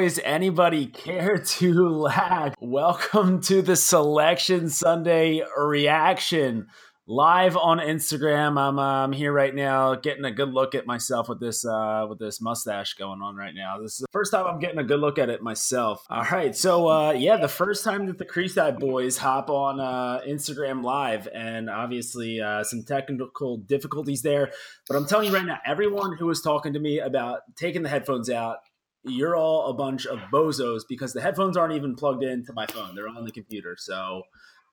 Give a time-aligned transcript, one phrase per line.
[0.00, 0.18] boys?
[0.24, 2.54] Anybody care to lag?
[2.58, 6.68] Welcome to the Selection Sunday reaction
[7.06, 8.58] live on Instagram.
[8.58, 12.18] I'm um, here right now, getting a good look at myself with this uh, with
[12.18, 13.78] this mustache going on right now.
[13.78, 16.06] This is the first time I'm getting a good look at it myself.
[16.08, 19.80] All right, so uh, yeah, the first time that the Crease Dive boys hop on
[19.80, 24.52] uh, Instagram Live, and obviously uh, some technical difficulties there.
[24.88, 27.88] But I'm telling you right now, everyone who was talking to me about taking the
[27.88, 28.58] headphones out.
[29.04, 32.94] You're all a bunch of bozos because the headphones aren't even plugged into my phone.
[32.94, 33.76] They're on the computer.
[33.78, 34.22] So,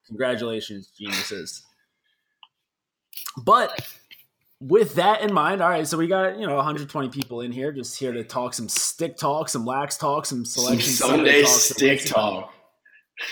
[0.05, 1.63] congratulations, geniuses.
[3.37, 3.87] But
[4.59, 7.71] with that in mind, all right, so we got, you know, 120 people in here
[7.71, 11.51] just here to talk some stick talk, some lax talk, some selection some Sunday talk,
[11.51, 12.53] stick talk.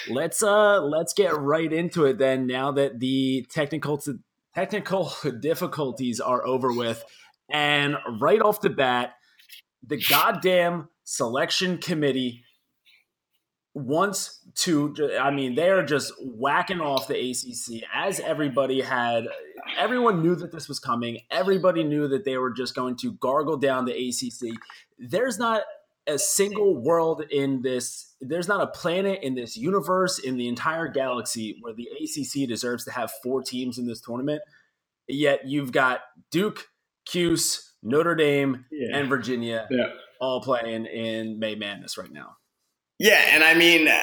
[0.09, 4.01] Let's uh let's get right into it then now that the technical
[4.55, 7.03] technical difficulties are over with
[7.51, 9.14] and right off the bat
[9.87, 12.43] the goddamn selection committee
[13.73, 19.27] wants to i mean they're just whacking off the acc as everybody had
[19.77, 21.19] everyone knew that this was coming.
[21.31, 24.53] Everybody knew that they were just going to gargle down the acc
[24.97, 25.63] there's not
[26.07, 30.87] a single world in this there's not a planet in this universe in the entire
[30.87, 34.41] galaxy where the acc deserves to have four teams in this tournament.
[35.07, 36.67] Yet you've got duke
[37.05, 38.97] cuse notre dame yeah.
[38.97, 39.87] and virginia yeah.
[40.19, 42.35] all playing in may madness right now
[42.97, 44.01] yeah, and I mean, uh,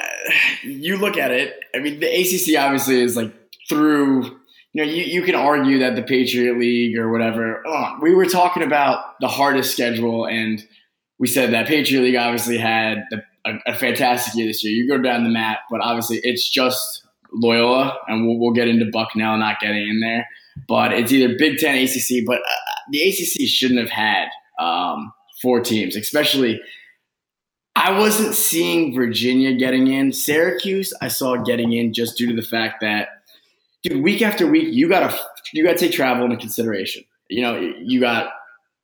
[0.63, 1.55] you look at it.
[1.75, 3.33] I mean, the ACC obviously is like
[3.69, 4.39] through.
[4.75, 7.63] You know, you, you can argue that the Patriot League or whatever.
[7.67, 10.65] Oh, we were talking about the hardest schedule, and
[11.19, 14.73] we said that Patriot League obviously had the, a, a, fantastic year this year.
[14.73, 18.87] You go down the map, but obviously it's just Loyola, and we'll, we'll get into
[18.91, 20.27] Bucknell not getting in there.
[20.69, 24.29] But it's either Big Ten, ACC, but uh, the ACC shouldn't have had
[24.59, 26.61] um, four teams, especially
[27.75, 30.13] I wasn't seeing Virginia getting in.
[30.13, 33.09] Syracuse, I saw getting in just due to the fact that,
[33.83, 35.19] dude, week after week, you gotta
[35.53, 37.05] you gotta take travel into consideration.
[37.29, 38.31] You know, you got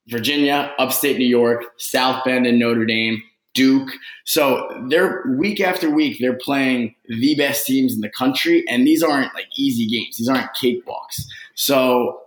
[0.08, 3.22] Virginia, upstate New York, South Bend, and Notre Dame,
[3.52, 3.90] Duke.
[4.24, 9.02] So they're week after week, they're playing the best teams in the country, and these
[9.02, 10.16] aren't like easy games.
[10.16, 11.24] These aren't cakewalks.
[11.54, 12.20] So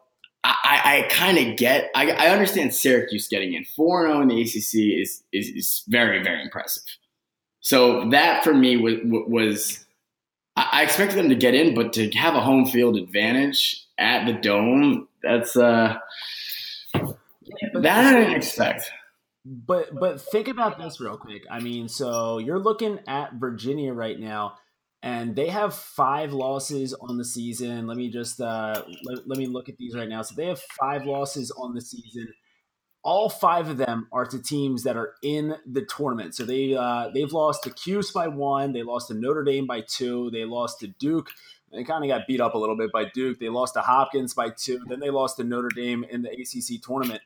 [0.43, 1.91] I, I kind of get.
[1.95, 5.83] I, I, understand Syracuse getting in four zero oh in the ACC is, is is
[5.87, 6.83] very very impressive.
[7.59, 9.85] So that for me was, was
[10.55, 14.33] I expected them to get in, but to have a home field advantage at the
[14.33, 15.97] dome, that's uh,
[16.93, 18.91] that I didn't expect.
[19.45, 21.43] But but think about this real quick.
[21.49, 24.57] I mean, so you're looking at Virginia right now
[25.03, 27.87] and they have five losses on the season.
[27.87, 30.21] Let me just uh, let, let me look at these right now.
[30.21, 32.33] So they have five losses on the season.
[33.03, 36.35] All five of them are to teams that are in the tournament.
[36.35, 38.73] So they uh, they've lost to Cuse by one.
[38.73, 40.29] They lost to Notre Dame by two.
[40.29, 41.29] They lost to Duke.
[41.71, 43.39] They kind of got beat up a little bit by Duke.
[43.39, 44.81] They lost to Hopkins by two.
[44.87, 47.21] Then they lost to Notre Dame in the ACC tournament.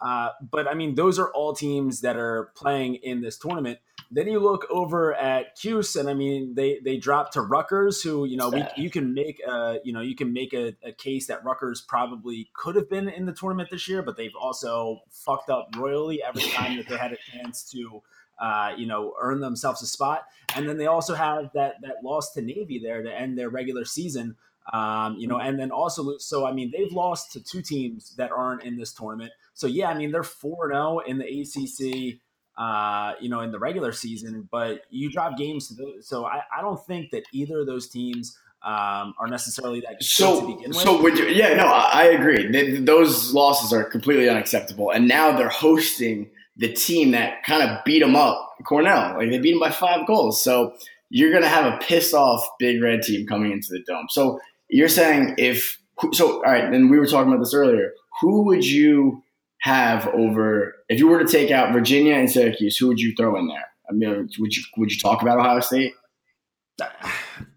[0.00, 3.78] Uh, but I mean, those are all teams that are playing in this tournament.
[4.12, 8.24] Then you look over at Cuse, and I mean, they they dropped to Rutgers, who
[8.24, 11.28] you know we, you can make a you know you can make a, a, case
[11.28, 15.48] that Rutgers probably could have been in the tournament this year, but they've also fucked
[15.48, 18.02] up royally every time that they had a chance to.
[18.40, 20.22] Uh, you know, earn themselves a spot,
[20.56, 23.84] and then they also have that that loss to Navy there to end their regular
[23.84, 24.34] season.
[24.72, 28.32] Um, you know, and then also, so I mean, they've lost to two teams that
[28.32, 29.32] aren't in this tournament.
[29.52, 32.18] So yeah, I mean, they're four zero oh in the ACC
[32.60, 36.06] uh, you know, in the regular season, but you drop games to those.
[36.06, 40.42] So I, I don't think that either of those teams um, are necessarily that so,
[40.42, 40.76] to begin with.
[40.76, 42.48] So would you, yeah, no, I, I agree.
[42.48, 44.90] They, those losses are completely unacceptable.
[44.90, 46.28] And now they're hosting
[46.58, 49.16] the team that kind of beat them up, Cornell.
[49.16, 50.44] Like they beat them by five goals.
[50.44, 50.74] So
[51.08, 54.08] you're going to have a pissed off big red team coming into the dome.
[54.10, 55.80] So you're saying if
[56.12, 56.64] so, all right.
[56.64, 57.92] And we were talking about this earlier.
[58.20, 59.22] Who would you
[59.60, 63.38] have over if you were to take out Virginia and Syracuse, who would you throw
[63.38, 63.66] in there?
[63.88, 65.94] I mean, would you would you talk about Ohio State?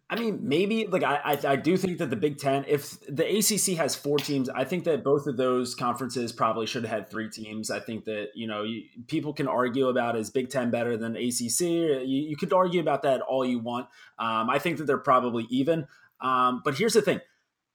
[0.09, 3.77] I mean, maybe like I, I, do think that the Big Ten, if the ACC
[3.77, 7.31] has four teams, I think that both of those conferences probably should have had three
[7.31, 7.71] teams.
[7.71, 11.15] I think that you know you, people can argue about is Big Ten better than
[11.15, 11.61] ACC.
[11.61, 13.87] You, you could argue about that all you want.
[14.19, 15.87] Um, I think that they're probably even.
[16.21, 17.19] Um, but here's the thing,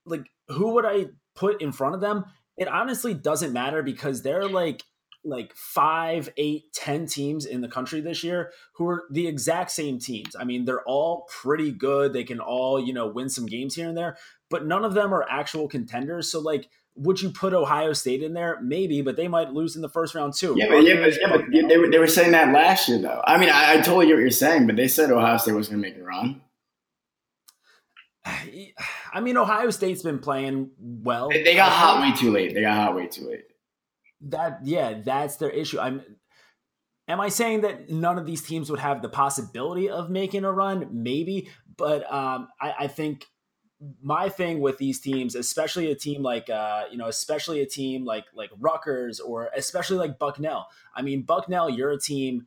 [0.06, 2.24] like who would I put in front of them?
[2.58, 4.82] It honestly doesn't matter because they're like
[5.24, 9.98] like five, eight, ten teams in the country this year who are the exact same
[9.98, 10.36] teams.
[10.38, 12.12] I mean, they're all pretty good.
[12.12, 14.16] They can all, you know, win some games here and there.
[14.48, 16.30] but none of them are actual contenders.
[16.30, 18.58] So like would you put Ohio State in there?
[18.60, 20.54] Maybe, but they might lose in the first round too.
[20.58, 23.22] Yeah, but, yeah, but, yeah, but they, were, they were saying that last year, though.
[23.24, 25.68] I mean, I, I totally get what you're saying, but they said Ohio State was
[25.68, 26.40] going to make a run.
[29.12, 31.28] I mean, Ohio State's been playing well.
[31.30, 32.54] They, they got hot way too late.
[32.54, 33.44] They got hot way too late.
[34.20, 35.78] That yeah, that's their issue.
[35.78, 36.02] I'm.
[37.06, 40.52] Am I saying that none of these teams would have the possibility of making a
[40.52, 40.88] run?
[40.92, 43.24] Maybe, but um, I, I think
[44.02, 48.04] my thing with these teams, especially a team like uh, you know, especially a team
[48.04, 50.66] like like Rutgers or especially like Bucknell.
[50.94, 52.46] I mean, Bucknell, you're a team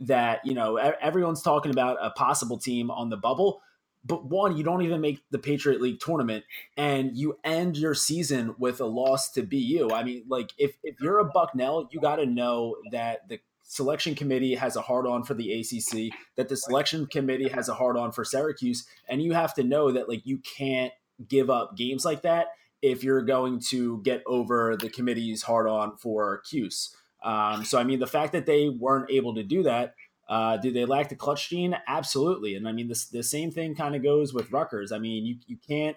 [0.00, 3.62] that you know everyone's talking about a possible team on the bubble.
[4.06, 6.44] But one, you don't even make the Patriot League tournament,
[6.76, 9.90] and you end your season with a loss to BU.
[9.92, 14.14] I mean, like if if you're a Bucknell, you got to know that the selection
[14.14, 17.96] committee has a hard on for the ACC, that the selection committee has a hard
[17.96, 20.92] on for Syracuse, and you have to know that like you can't
[21.26, 22.48] give up games like that
[22.82, 26.94] if you're going to get over the committee's hard on for Cuse.
[27.22, 29.94] Um, so I mean, the fact that they weren't able to do that,
[30.28, 31.76] uh, do they lack the clutch gene?
[31.86, 32.54] Absolutely.
[32.54, 34.92] And I mean, the the same thing kind of goes with Rutgers.
[34.92, 35.96] I mean, you you can't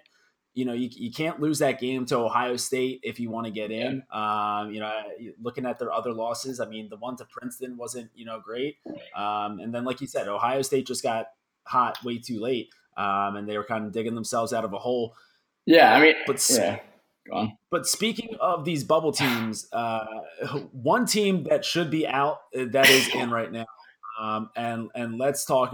[0.54, 3.52] you know, you, you can't lose that game to Ohio State if you want to
[3.52, 4.04] get in.
[4.12, 4.60] Yeah.
[4.62, 4.92] Um, you know,
[5.42, 8.78] looking at their other losses, I mean, the one to Princeton wasn't, you know, great.
[9.16, 11.28] Um, and then, like you said, Ohio State just got
[11.64, 14.80] hot way too late, um, and they were kind of digging themselves out of a
[14.80, 15.16] hole.
[15.66, 16.80] Yeah, I mean, but yeah.
[17.70, 20.06] But speaking of these bubble teams, uh,
[20.72, 23.66] one team that should be out uh, that is in right now,
[24.20, 25.74] um, and and let's talk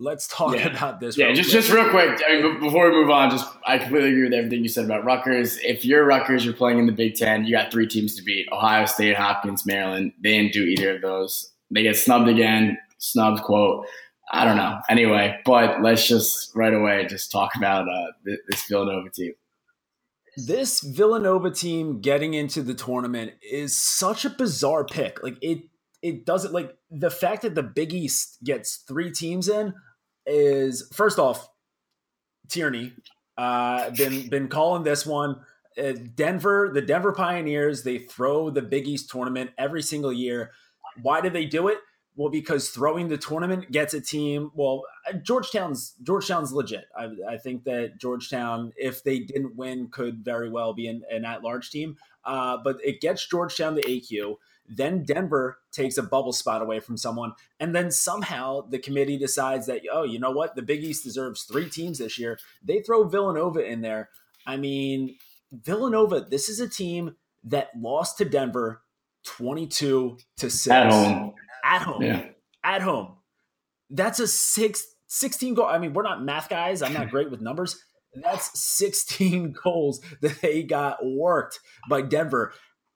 [0.00, 0.68] let's talk yeah.
[0.68, 1.16] about this.
[1.16, 1.62] Yeah, just quick.
[1.62, 2.20] just real quick.
[2.28, 5.04] I mean, before we move on, just I completely agree with everything you said about
[5.04, 5.58] Rutgers.
[5.58, 7.44] If you're Rutgers, you're playing in the Big Ten.
[7.44, 10.12] You got three teams to beat: Ohio State, Hopkins, Maryland.
[10.22, 11.52] They didn't do either of those.
[11.70, 12.76] They get snubbed again.
[12.98, 13.86] Snubbed quote.
[14.32, 14.80] I don't know.
[14.88, 18.12] Anyway, but let's just right away just talk about uh,
[18.48, 19.32] this Villanova team.
[20.36, 25.22] This Villanova team getting into the tournament is such a bizarre pick.
[25.22, 25.64] Like it
[26.04, 29.72] it doesn't like the fact that the Big East gets three teams in
[30.26, 31.48] is first off
[32.50, 32.92] Tierney.
[33.38, 35.40] Uh, been been calling this one.
[35.82, 40.52] Uh, Denver, the Denver Pioneers, they throw the Big East tournament every single year.
[41.00, 41.78] Why do they do it?
[42.16, 44.50] Well, because throwing the tournament gets a team.
[44.54, 46.84] Well, uh, Georgetown's Georgetown's legit.
[46.94, 51.24] I, I think that Georgetown, if they didn't win, could very well be an, an
[51.24, 51.96] at-large team.
[52.24, 54.36] Uh, but it gets Georgetown the AQ.
[54.66, 57.32] Then Denver takes a bubble spot away from someone.
[57.60, 60.56] And then somehow the committee decides that, oh, you know what?
[60.56, 62.38] The Big East deserves three teams this year.
[62.62, 64.08] They throw Villanova in there.
[64.46, 65.16] I mean,
[65.52, 68.82] Villanova, this is a team that lost to Denver
[69.24, 70.66] 22 to 6.
[70.68, 71.34] At home.
[71.64, 72.02] At home.
[72.02, 72.26] Yeah.
[72.62, 73.16] At home.
[73.90, 75.66] That's a six, 16 goal.
[75.66, 76.82] I mean, we're not math guys.
[76.82, 77.82] I'm not great with numbers.
[78.14, 82.52] That's 16 goals that they got worked by Denver.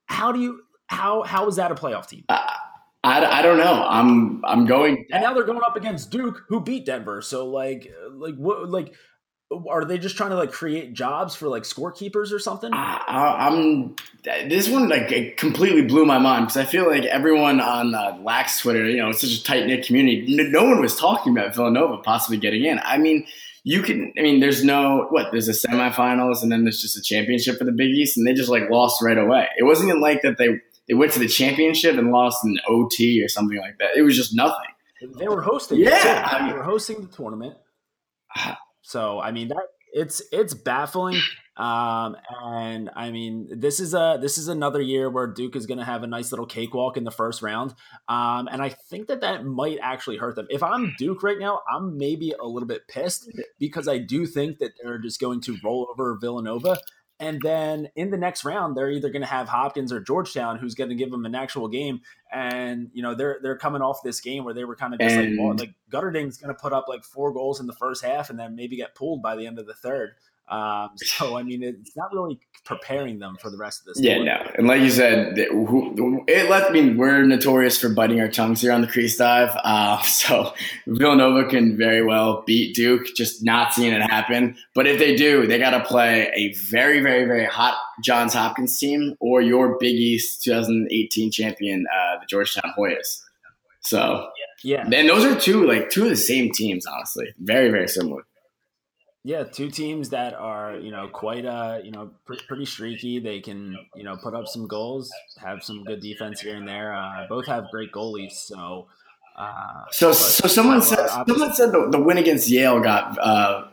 [0.06, 2.25] How do you how how is that a playoff team?
[2.29, 2.44] Uh,
[3.05, 3.87] I, I don't know.
[3.88, 5.06] I'm I'm going.
[5.12, 7.23] And now they're going up against Duke, who beat Denver.
[7.23, 8.94] So like like what like
[9.69, 12.70] are they just trying to like create jobs for like scorekeepers or something?
[12.73, 17.61] I, am this one like it completely blew my mind because I feel like everyone
[17.61, 20.26] on uh, Lax Twitter, you know, it's such a tight knit community.
[20.50, 22.78] No one was talking about Villanova possibly getting in.
[22.80, 23.26] I mean,
[23.64, 24.12] you can.
[24.18, 25.30] I mean, there's no what.
[25.30, 28.35] There's a semifinals and then there's just a championship for the Big East, and they
[28.35, 29.49] just like lost right away.
[29.59, 33.23] It wasn't even like that they they went to the championship and lost in OT
[33.23, 33.90] or something like that.
[33.97, 34.68] It was just nothing.
[35.18, 35.78] They were hosting.
[35.78, 37.57] Yeah, I mean, they were hosting the tournament.
[38.83, 41.21] So I mean that it's it's baffling.
[41.59, 45.78] Um, and I mean, this is a this is another year where Duke is going
[45.78, 47.75] to have a nice little cakewalk in the first round.
[48.09, 50.47] Um, and I think that that might actually hurt them.
[50.50, 53.28] If I'm Duke right now, I'm maybe a little bit pissed
[53.59, 56.78] because I do think that they're just going to roll over Villanova.
[57.20, 60.75] And then in the next round, they're either going to have Hopkins or Georgetown, who's
[60.75, 62.00] going to give them an actual game.
[62.32, 65.16] And you know they're they're coming off this game where they were kind of just
[65.16, 68.04] and, like well, like Guterding's going to put up like four goals in the first
[68.04, 70.14] half, and then maybe get pulled by the end of the third.
[70.50, 74.02] Um, so I mean, it's not really preparing them for the rest of this.
[74.02, 76.83] Yeah, no, and like you said, it let I me.
[76.83, 79.50] Mean, we're notorious for biting our tongues here on the crease dive.
[79.64, 80.52] Uh, so
[80.87, 84.57] Villanova can very well beat Duke, just not seeing it happen.
[84.75, 88.78] But if they do, they got to play a very, very, very hot Johns Hopkins
[88.78, 93.23] team or your Big East 2018 champion, uh, the Georgetown Hoyas.
[93.81, 94.28] So
[94.62, 98.23] yeah, and those are two like two of the same teams, honestly, very, very similar.
[99.25, 103.18] Yeah, two teams that are you know quite uh you know pr- pretty streaky.
[103.18, 105.10] They can you know put up some goals,
[105.40, 106.94] have some good defense here and there.
[106.94, 108.87] Uh, both have great goalies, so.
[109.37, 113.68] Uh, so but, so someone said someone said the, the, win against Yale got uh,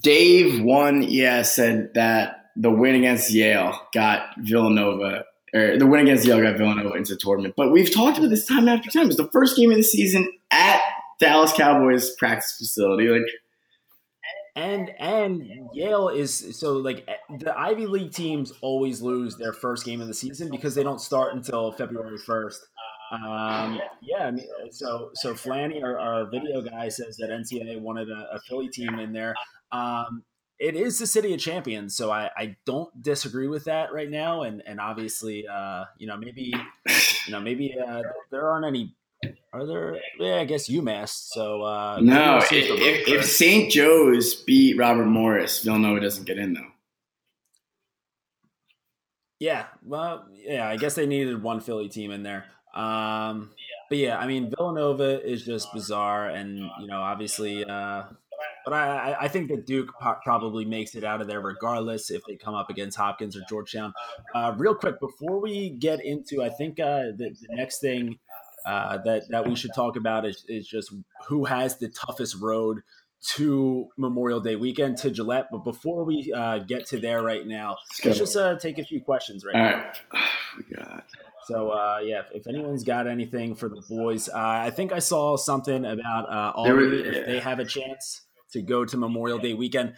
[0.00, 6.26] Dave one, yeah, said that the win against Yale got Villanova, or the win against
[6.26, 7.54] Yale got Villanova into the tournament.
[7.56, 9.06] But we've talked about this time after time.
[9.06, 10.80] It's the first game of the season at
[11.20, 13.08] Dallas Cowboys practice facility.
[13.08, 13.30] Like,
[14.58, 20.00] and and Yale is so like the Ivy League teams always lose their first game
[20.00, 22.66] of the season because they don't start until February first.
[23.12, 28.10] Um, yeah, I mean, so so Flanny, our, our video guy, says that NCAA wanted
[28.10, 29.34] a, a Philly team in there.
[29.70, 30.24] Um,
[30.58, 34.42] it is the city of champions, so I, I don't disagree with that right now.
[34.42, 36.52] And and obviously, uh, you know, maybe
[37.26, 38.96] you know maybe uh, there aren't any.
[39.52, 39.98] Are there?
[40.18, 41.30] Yeah, I guess UMass.
[41.32, 43.70] So uh, no, if, if St.
[43.72, 46.66] Joe's beat Robert Morris, Villanova doesn't get in though.
[49.40, 52.44] Yeah, well, yeah, I guess they needed one Philly team in there.
[52.74, 53.50] Um,
[53.88, 58.02] but yeah, I mean Villanova is just bizarre, and you know, obviously, uh,
[58.64, 59.90] but I, I think that Duke
[60.22, 63.94] probably makes it out of there regardless if they come up against Hopkins or Georgetown.
[64.34, 68.18] Uh, real quick, before we get into, I think uh, the, the, next thing
[68.68, 70.92] uh, that that we should talk about is, is just
[71.28, 72.82] who has the toughest road
[73.20, 75.46] to Memorial Day weekend to Gillette.
[75.50, 79.00] But before we uh, get to there right now, let's, just uh, take a few
[79.00, 79.76] questions right All now.
[79.76, 79.96] Right.
[80.58, 81.02] Oh, God.
[81.46, 84.98] So uh, yeah, if, if, anyone's got anything for the boys, uh, I think I
[84.98, 88.22] saw something about uh, Albany if they have a chance
[88.52, 89.94] to go to Memorial Day weekend.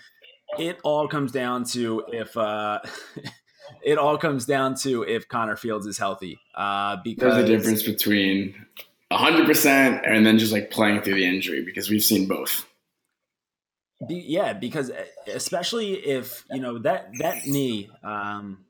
[0.59, 2.81] It all comes down to if uh,
[3.83, 6.39] it all comes down to if Connor Fields is healthy.
[6.55, 8.55] Uh, because there's a difference between
[9.09, 12.67] 100 percent and then just like playing through the injury because we've seen both.
[14.09, 14.91] Be, yeah, because
[15.27, 17.91] especially if you know that that knee.
[18.03, 18.65] Um,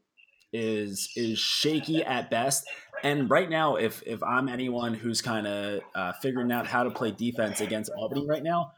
[0.52, 2.66] is is shaky at best.
[3.02, 6.90] And right now, if if I'm anyone who's kind of uh, figuring out how to
[6.90, 8.72] play defense against Albany right now,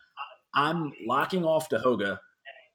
[0.54, 2.18] I'm locking off Tehoka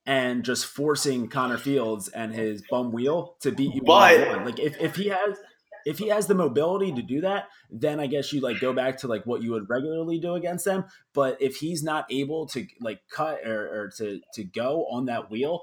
[0.08, 4.46] and just forcing Connor Fields and his bum wheel to beat you but, one.
[4.46, 5.38] Like if, if he has
[5.86, 8.98] if he has the mobility to do that, then I guess you like go back
[9.00, 10.86] to like what you would regularly do against them.
[11.14, 15.30] But if he's not able to like cut or, or to to go on that
[15.30, 15.62] wheel,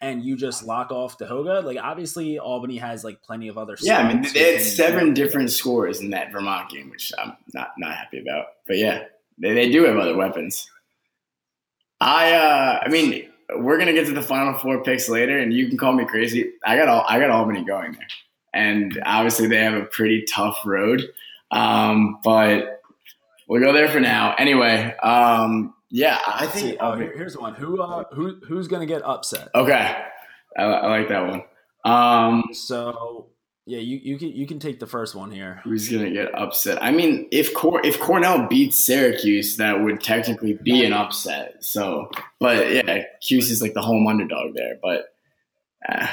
[0.00, 3.76] and you just lock off Tehoka, like obviously Albany has like plenty of other.
[3.80, 7.72] Yeah, I mean they had seven different scores in that Vermont game, which I'm not
[7.78, 8.46] not happy about.
[8.66, 9.04] But yeah,
[9.38, 10.68] they, they do have other weapons.
[12.00, 15.68] I uh, I mean we're gonna get to the final four picks later, and you
[15.68, 16.52] can call me crazy.
[16.64, 18.06] I got all I got Albany going there,
[18.52, 21.02] and obviously they have a pretty tough road,
[21.50, 22.82] um, but
[23.48, 24.34] we'll go there for now.
[24.38, 26.76] Anyway, um, yeah, I think.
[26.80, 27.54] Oh, here, here's the one.
[27.54, 29.48] Who uh, who who's going to get upset?
[29.54, 29.96] Okay,
[30.56, 31.42] I, I like that one.
[31.84, 33.28] Um, so
[33.68, 35.60] yeah, you, you can you can take the first one here.
[35.62, 36.82] Who's gonna get upset?
[36.82, 41.56] I mean, if Cor- if Cornell beats Syracuse, that would technically be an upset.
[41.60, 42.10] So,
[42.40, 44.78] but yeah, Cuse is like the home underdog there.
[44.82, 45.12] But
[45.86, 46.06] uh,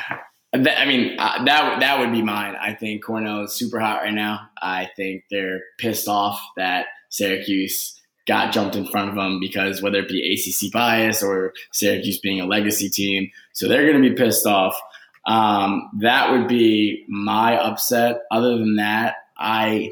[0.52, 2.58] that, I mean, uh, that that would be mine.
[2.60, 4.50] I think Cornell is super hot right now.
[4.62, 7.98] I think they're pissed off that Syracuse
[8.28, 12.42] got jumped in front of them because whether it be ACC bias or Syracuse being
[12.42, 14.78] a legacy team, so they're going to be pissed off.
[15.25, 18.22] Um, that would be my upset.
[18.32, 19.91] Other than that, I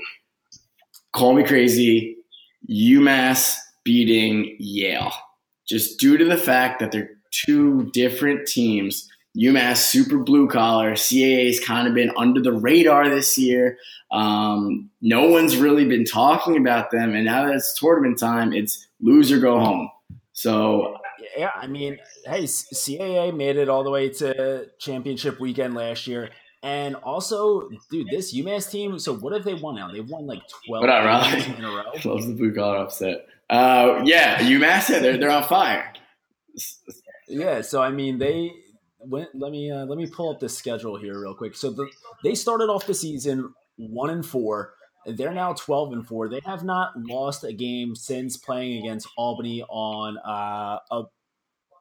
[1.12, 2.18] call me crazy.
[2.70, 5.12] UMass beating Yale,
[5.68, 10.92] just due to the fact that they're two different teams UMass super blue collar.
[10.92, 13.78] CAA's kind of been under the radar this year.
[14.12, 18.88] Um, no one's really been talking about them, and now that it's tournament time, it's
[19.02, 19.90] lose or go home.
[20.34, 20.98] So
[21.38, 26.30] yeah, I mean, hey, CAA made it all the way to championship weekend last year.
[26.64, 28.98] And also, dude, this UMass team.
[28.98, 29.92] So, what have they won now?
[29.92, 31.92] They've won like twelve games in a row.
[32.06, 33.28] Loves the blue collar upset.
[33.50, 34.90] Uh, yeah, UMass.
[34.90, 35.94] Yeah, they're they're on fire.
[37.28, 38.54] Yeah, so I mean, they
[39.00, 41.56] when, let me uh, let me pull up the schedule here real quick.
[41.56, 41.88] So the,
[42.24, 44.74] they started off the season one and four.
[45.06, 46.30] They're now twelve and four.
[46.30, 51.04] They have not lost a game since playing against Albany on uh, a,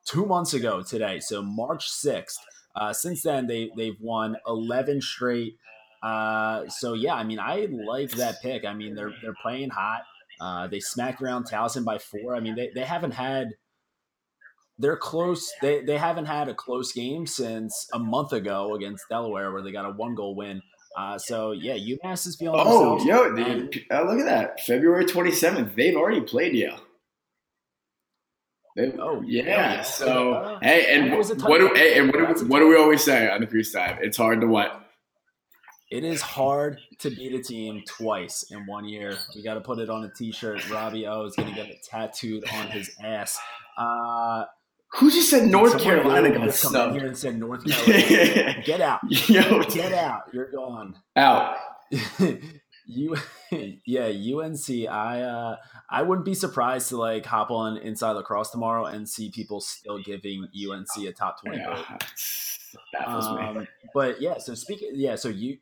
[0.05, 1.21] two months ago today.
[1.21, 2.39] So March sixth.
[2.75, 5.57] Uh, since then, they they've won eleven straight.
[6.03, 8.65] Uh, so yeah, I mean, I like that pick.
[8.65, 10.03] I mean, they're they're playing hot.
[10.41, 12.35] Uh, they smacked around Towson by four.
[12.35, 13.51] I mean, they, they haven't had
[14.79, 15.53] they're close.
[15.61, 19.73] They they haven't had a close game since a month ago against Delaware, where they
[19.73, 20.63] got a one goal win.
[20.97, 22.61] Uh, so yeah, UMass is feeling.
[22.63, 24.61] Oh, yo, dude, uh, look at that!
[24.61, 25.75] February twenty seventh.
[25.77, 26.81] They've already played Yale.
[28.77, 29.43] They, oh yeah.
[29.45, 29.83] yeah.
[29.83, 33.29] So uh, hey, and what do hey, and what do, what do we always say
[33.31, 33.99] on the freestyle?
[34.01, 34.79] It's hard to what?
[35.91, 39.15] It is hard to beat a team twice in one year.
[39.35, 40.71] We got to put it on a T-shirt.
[40.71, 43.39] Robbie O is going to get it tattooed on his ass.
[43.77, 44.45] Uh,
[44.95, 46.97] Who just said North Carolina got just come in snubbed?
[46.97, 48.63] here and said North Carolina.
[48.65, 49.01] Get out.
[49.29, 50.23] Yo, Get out.
[50.33, 50.95] You're gone.
[51.15, 51.57] out.
[52.93, 53.17] you
[53.87, 54.07] yeah
[54.37, 55.57] unc i uh
[55.91, 59.99] i wouldn't be surprised to like hop on inside lacrosse tomorrow and see people still
[60.03, 61.85] giving unc a top 20 vote
[62.93, 63.07] Yeah, me.
[63.07, 65.59] um, but yeah so speaking yeah so you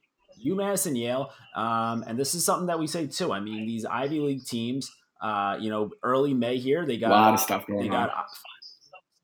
[0.47, 3.85] umass and yale um and this is something that we say too i mean these
[3.85, 7.65] ivy league teams uh you know early may here they got A lot of stuff
[7.69, 8.17] they got on.
[8.19, 8.23] uh,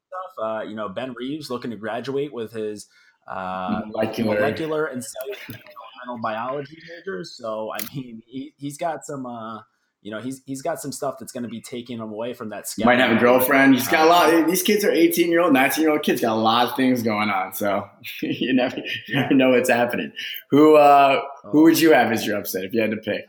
[0.09, 2.87] stuff uh you know ben reeves looking to graduate with his
[3.27, 4.35] uh Molecular.
[4.35, 5.39] molecular and cellular
[6.07, 7.37] developmental biology majors.
[7.37, 9.61] So I mean, he, he's got some, uh,
[10.03, 12.51] you know, he's he's got some stuff that's going to be taking him away from
[12.51, 12.67] that.
[12.79, 13.75] Might have a girlfriend.
[13.75, 14.47] He's got a lot.
[14.47, 16.21] These kids are 18 year old, 19 year old kids.
[16.21, 17.53] Got a lot of things going on.
[17.55, 17.89] So
[18.23, 20.13] you never, you never know what's happening.
[20.51, 23.27] Who uh, who would you have as your upset if you had to pick?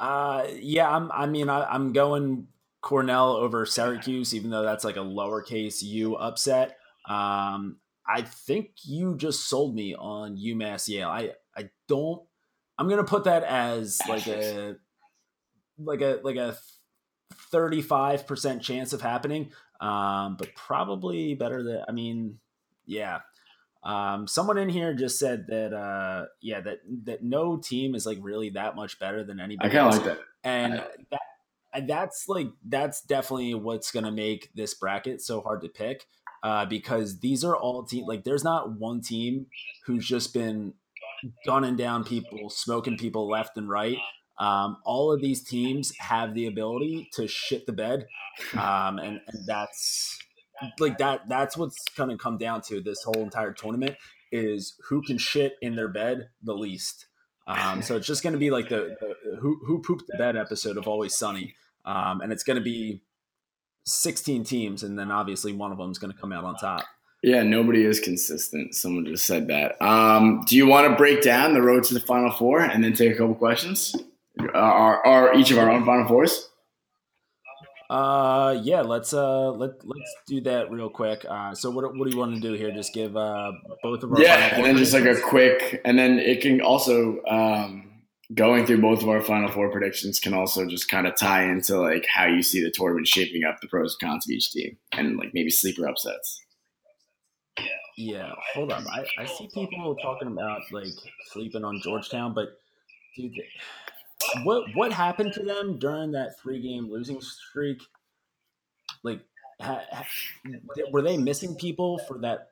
[0.00, 1.10] Uh, yeah, I'm.
[1.12, 2.48] I mean, I, I'm going
[2.82, 6.76] Cornell over Syracuse, even though that's like a lowercase U upset.
[7.08, 11.08] Um, I think you just sold me on UMass Yale.
[11.08, 12.22] I I don't.
[12.78, 14.76] I'm gonna put that as like a
[15.78, 16.56] like a like a
[17.50, 19.52] 35 percent chance of happening.
[19.80, 21.82] Um, but probably better than.
[21.88, 22.38] I mean,
[22.86, 23.20] yeah.
[23.82, 28.18] Um, someone in here just said that, uh, yeah, that that no team is like
[28.22, 29.68] really that much better than anybody.
[29.68, 30.18] I kind of like that.
[30.42, 30.72] and
[31.10, 31.20] that
[31.74, 36.06] and that's like that's definitely what's gonna make this bracket so hard to pick
[36.44, 39.46] uh, because these are all team like there's not one team
[39.86, 40.74] who's just been
[41.46, 43.98] gunning down people smoking people left and right.
[44.38, 48.06] Um, all of these teams have the ability to shit the bed
[48.52, 50.18] um, and, and that's
[50.78, 53.96] like that that's what's gonna come down to this whole entire tournament
[54.34, 57.06] is who can shit in their bed the least.
[57.46, 60.36] Um, so it's just going to be like the, the who who pooped the bed
[60.36, 63.02] episode of Always Sunny, um, and it's going to be
[63.84, 66.84] 16 teams, and then obviously one of them is going to come out on top.
[67.22, 68.74] Yeah, nobody is consistent.
[68.74, 69.80] Someone just said that.
[69.80, 72.92] Um, do you want to break down the road to the final four and then
[72.92, 73.96] take a couple questions?
[74.52, 76.50] Are, are each of our own final fours?
[77.88, 81.24] Uh, yeah, let's uh let let's do that real quick.
[81.28, 82.72] Uh, so what what do you want to do here?
[82.72, 86.18] Just give uh both of our Yeah, and then just like a quick, and then
[86.18, 87.90] it can also um,
[88.34, 91.80] going through both of our final four predictions can also just kind of tie into
[91.80, 94.76] like how you see the tournament shaping up, the pros and cons of each team,
[94.92, 96.42] and like maybe sleeper upsets.
[97.96, 98.82] Yeah, hold up.
[98.90, 100.88] I, I see people talking about like
[101.32, 102.48] sleeping on Georgetown, but
[103.16, 103.32] dude,
[104.42, 107.78] what what happened to them during that three game losing streak?
[109.04, 109.20] Like,
[109.60, 110.04] ha, ha,
[110.90, 112.48] were they missing people for that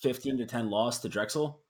[0.00, 1.60] fifteen to ten loss to Drexel?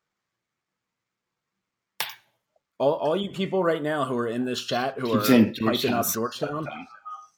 [2.79, 5.55] All, all you people right now who are in this chat who are hyping up
[5.55, 6.05] Georgetown.
[6.13, 6.67] Georgetown,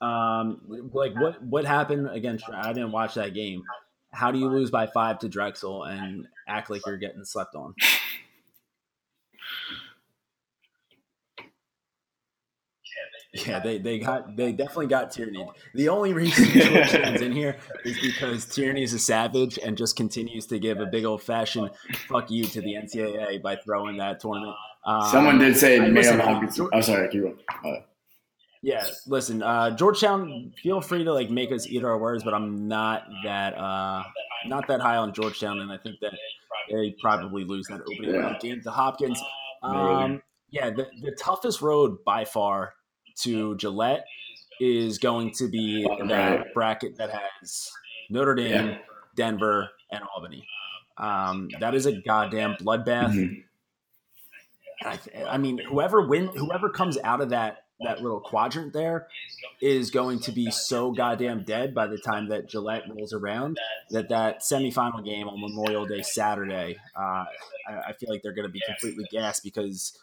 [0.00, 0.60] um,
[0.92, 2.44] like what what happened against?
[2.52, 3.62] I didn't watch that game.
[4.12, 7.74] How do you lose by five to Drexel and act like you're getting slept on?
[13.46, 15.46] Yeah, they, they got they definitely got Tierney.
[15.74, 20.46] The only reason Georgetown's in here is because Tierney is a savage and just continues
[20.46, 21.70] to give a big old fashioned
[22.08, 24.56] fuck you to the NCAA by throwing that tournament.
[24.84, 26.60] Um, Someone did say I- Mayo listen, Hopkins.
[26.72, 27.38] Oh, sorry, keep going.
[27.64, 27.80] Uh,
[28.62, 30.52] Yeah, listen, uh, Georgetown.
[30.62, 34.02] Feel free to like make us eat our words, but I'm not that uh,
[34.46, 36.12] not that high on Georgetown, and I think that
[36.70, 38.16] they probably lose that opening Yeah.
[38.20, 39.22] round game to Hopkins.
[39.62, 42.72] Um, yeah, the, the toughest road by far
[43.22, 44.04] to Gillette
[44.60, 47.70] is going to be that bracket that has
[48.10, 48.78] Notre Dame, Yeah.
[49.14, 50.46] Denver, and Albany.
[50.96, 53.12] Um, that is a goddamn bloodbath.
[53.14, 53.44] mhm.
[54.84, 59.06] I, th- I mean, whoever win, whoever comes out of that that little quadrant there
[59.60, 63.56] is going to be so goddamn dead by the time that Gillette rolls around.
[63.90, 67.24] That that semifinal game on Memorial Day Saturday, uh,
[67.68, 69.96] I, I feel like they're going to be completely gassed because.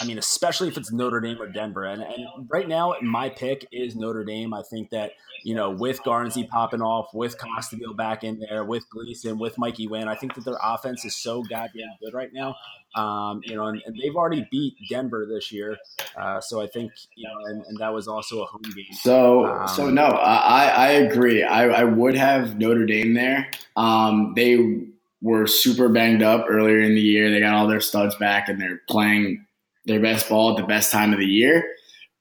[0.00, 3.66] I mean, especially if it's Notre Dame or Denver, and, and right now my pick
[3.72, 4.54] is Notre Dame.
[4.54, 8.88] I think that you know with Garnsey popping off, with Costabile back in there, with
[8.90, 12.56] Gleason, with Mikey Wynne, I think that their offense is so goddamn good right now.
[12.94, 15.76] Um, you know, and, and they've already beat Denver this year,
[16.16, 18.86] uh, so I think you know, and, and that was also a home game.
[18.92, 21.42] So, Um, so no, I, I agree.
[21.42, 23.50] I, I would have Notre Dame there.
[23.76, 24.86] Um, they
[25.22, 27.30] were super banged up earlier in the year.
[27.30, 29.45] They got all their studs back, and they're playing
[29.86, 31.64] their best ball at the best time of the year.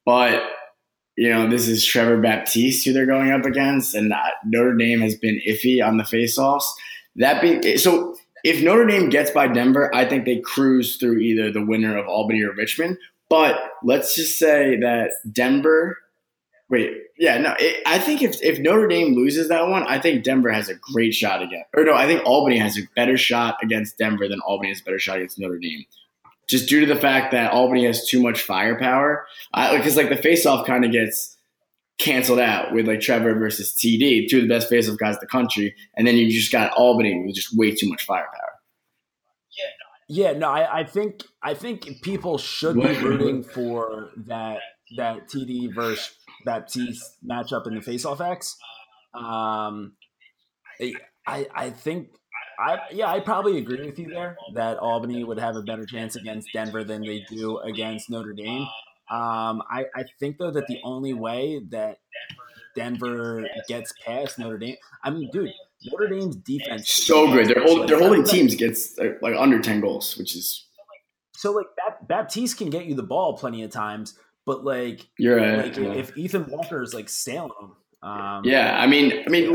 [0.06, 0.44] But
[1.18, 5.02] you know, this is Trevor Baptiste who they're going up against, and uh, Notre Dame
[5.02, 6.66] has been iffy on the faceoffs.
[7.16, 8.16] That be so.
[8.44, 12.08] If Notre Dame gets by Denver, I think they cruise through either the winner of
[12.08, 12.98] Albany or Richmond.
[13.28, 15.98] But let's just say that Denver
[16.68, 17.56] Wait, yeah, no.
[17.60, 20.76] It, I think if if Notre Dame loses that one, I think Denver has a
[20.76, 21.64] great shot again.
[21.76, 24.84] Or no, I think Albany has a better shot against Denver than Albany has a
[24.84, 25.86] better shot against Notre Dame.
[26.48, 30.68] Just due to the fact that Albany has too much firepower, because like the face-off
[30.68, 31.36] kind of gets
[31.98, 35.28] canceled out with like Trevor versus TD, two of the best face-off guys in the
[35.28, 38.56] country, and then you just got Albany with just way too much firepower.
[40.08, 44.60] Yeah, no, I, I think I think people should be rooting for that
[44.98, 48.56] that TD versus Baptiste matchup in the faceoff X.
[49.16, 49.94] Um,
[51.26, 52.10] I I think
[52.60, 56.16] I yeah I probably agree with you there that Albany would have a better chance
[56.16, 58.68] against Denver than they do against Notre Dame.
[59.10, 62.00] Um, I I think though that the only way that
[62.76, 65.52] Denver gets past Notre Dame, I mean, dude,
[65.86, 67.48] Notre Dame's defense so good.
[67.48, 70.66] They're hold, they're holding teams gets like under ten goals, which is
[71.36, 71.68] so like
[72.08, 75.66] Baptiste can get you the ball plenty of times, but like you're right.
[75.66, 75.94] Like, yeah.
[75.94, 77.76] if Ethan Walker is like sailing them.
[78.06, 79.52] Um, yeah, I mean, I mean,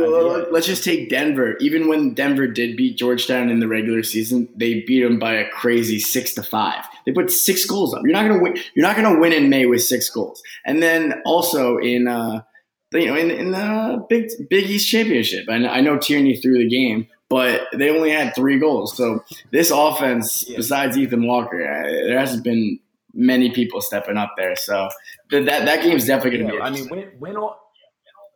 [0.50, 1.56] let's just take Denver.
[1.58, 5.48] Even when Denver did beat Georgetown in the regular season, they beat them by a
[5.50, 6.84] crazy six to five.
[7.06, 8.02] They put six goals up.
[8.02, 8.56] You're not gonna win.
[8.74, 10.42] You're not gonna win in May with six goals.
[10.66, 12.42] And then also in uh,
[12.92, 16.68] you know, in, in the Big Big East Championship, and I know Tierney threw the
[16.68, 18.96] game, but they only had three goals.
[18.96, 20.56] So this offense, yeah.
[20.56, 22.80] besides Ethan Walker, there hasn't been
[23.14, 24.56] many people stepping up there.
[24.56, 24.88] So
[25.30, 26.66] that that game's definitely going to yeah, be.
[26.66, 27.69] I mean, when win all.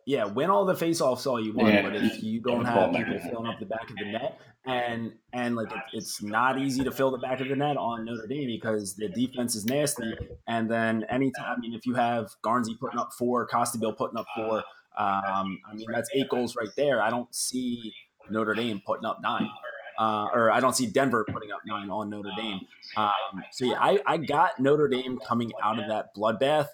[0.05, 1.81] Yeah, win all the faceoffs all you want, yeah.
[1.81, 5.55] but if you don't have people filling up the back of the net, and and
[5.55, 8.47] like it, it's not easy to fill the back of the net on Notre Dame
[8.47, 10.13] because the defense is nasty,
[10.47, 14.27] and then anytime, I mean, if you have Garnsey putting up four, Costabile putting up
[14.35, 14.57] four,
[14.97, 17.01] um, I mean that's eight goals right there.
[17.01, 17.91] I don't see
[18.29, 19.49] Notre Dame putting up nine
[19.97, 22.61] uh, or I don't see Denver putting up nine on Notre Dame.
[22.97, 26.67] Um, so yeah, I, I got Notre Dame coming out of that bloodbath,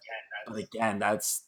[0.48, 1.44] but again, that's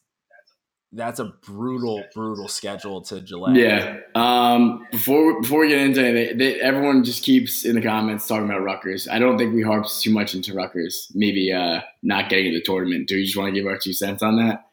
[0.95, 3.56] that's a brutal, brutal schedule to Gillette.
[3.56, 3.97] Yeah.
[4.15, 8.45] Um, before before we get into it, they, everyone just keeps in the comments talking
[8.45, 9.08] about Rutgers.
[9.08, 11.12] I don't think we harp too much into Rutgers.
[11.15, 13.08] Maybe uh, not getting in the tournament.
[13.08, 14.65] Do you just want to give our two cents on that?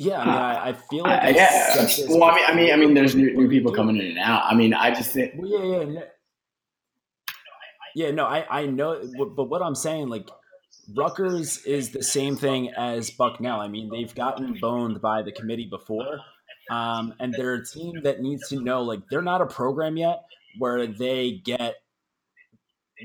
[0.00, 1.88] Yeah, I mean, I, I feel like uh, yeah.
[2.08, 4.44] Well, I mean, I mean, I mean, there's new, new people coming in and out.
[4.44, 5.32] I mean, I just think.
[5.36, 6.02] Well, yeah, yeah, no,
[7.96, 8.10] yeah.
[8.12, 9.02] No, I I know,
[9.34, 10.28] but what I'm saying, like,
[10.94, 13.60] Rutgers is the same thing as Bucknell.
[13.60, 16.20] I mean, they've gotten boned by the committee before,
[16.70, 20.24] um, and they're a team that needs to know, like, they're not a program yet
[20.58, 21.76] where they get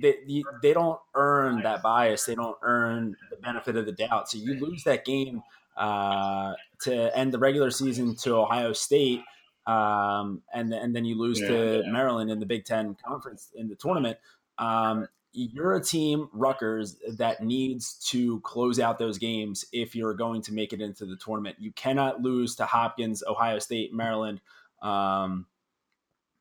[0.02, 2.26] they they don't earn that bias.
[2.26, 4.30] They don't earn the benefit of the doubt.
[4.30, 5.44] So you lose that game
[5.78, 9.22] uh, to end the regular season to Ohio State,
[9.68, 11.92] um, and and then you lose yeah, to yeah.
[11.92, 14.18] Maryland in the Big Ten conference in the tournament.
[14.58, 20.42] Um, you're a team, Rutgers, that needs to close out those games if you're going
[20.44, 21.58] to make it into the tournament.
[21.60, 24.42] You cannot lose to Hopkins, Ohio State, Maryland.
[24.82, 25.48] Um,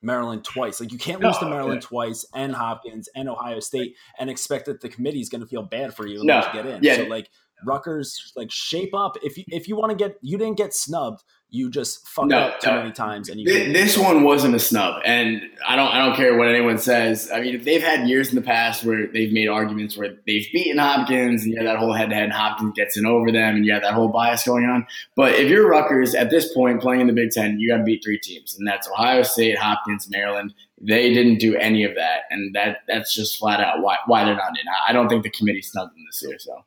[0.02, 0.80] Maryland twice.
[0.80, 1.88] Like you can't lose to Maryland yeah.
[1.88, 5.62] twice and Hopkins and Ohio State and expect that the committee is going to feel
[5.62, 6.82] bad for you and no, let you get in.
[6.82, 6.96] Yeah.
[6.96, 7.30] So like
[7.64, 9.16] Rutgers like shape up.
[9.22, 11.22] If you if you want to get you didn't get snubbed,
[11.52, 12.78] you just fucked no, up too no.
[12.78, 13.28] many times.
[13.28, 16.48] And you this, this one wasn't a snub, and I don't I don't care what
[16.48, 17.30] anyone says.
[17.32, 20.78] I mean, they've had years in the past where they've made arguments where they've beaten
[20.78, 23.66] Hopkins, and you have that whole head to head, Hopkins gets in over them, and
[23.66, 24.86] you have that whole bias going on.
[25.14, 27.84] But if you're Rutgers at this point playing in the Big Ten, you got to
[27.84, 30.54] beat three teams, and that's Ohio State, Hopkins, Maryland.
[30.80, 34.34] They didn't do any of that, and that that's just flat out why why they're
[34.34, 34.64] not in.
[34.88, 36.38] I don't think the committee snubbed them this year.
[36.38, 36.64] So.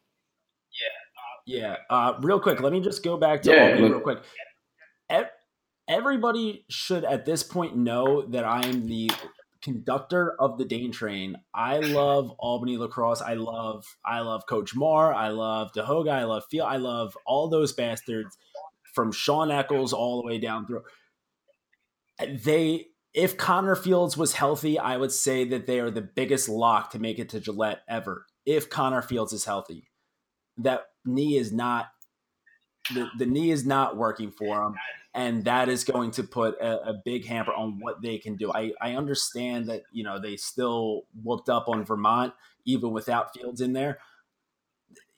[1.47, 1.75] Yeah.
[1.91, 4.19] Uh, real quick, let me just go back to yeah, Albany real quick.
[5.87, 9.11] Everybody should at this point know that I am the
[9.61, 11.35] conductor of the Dane train.
[11.53, 13.21] I love Albany lacrosse.
[13.21, 15.13] I love I love Coach Marr.
[15.13, 16.09] I love Tehoka.
[16.11, 16.67] I love Field.
[16.69, 18.35] I love all those bastards
[18.93, 20.83] from Sean Eccles all the way down through.
[22.43, 26.91] They if Connor Fields was healthy, I would say that they are the biggest lock
[26.91, 28.25] to make it to Gillette ever.
[28.45, 29.87] If Connor Fields is healthy,
[30.57, 31.87] that knee is not
[32.93, 34.75] the, the knee is not working for him
[35.15, 38.51] and that is going to put a, a, big hamper on what they can do.
[38.51, 42.33] I, I understand that you know they still looked up on vermont
[42.65, 43.99] even without fields in there.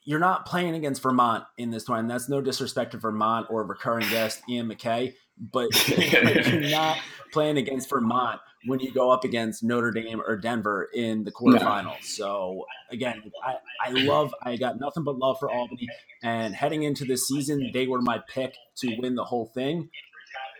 [0.05, 4.07] You're not playing against vermont in this one that's no disrespect to vermont or recurring
[4.09, 5.15] guest ian mackay
[5.51, 6.97] but you're not
[7.31, 11.83] playing against vermont when you go up against Notre Dame or Denver in the quarterfinals.
[11.85, 11.95] No.
[12.01, 15.87] So again, I, I love I got nothing but love for Albany.
[16.23, 19.89] And heading into this season, they were my pick to win the whole thing.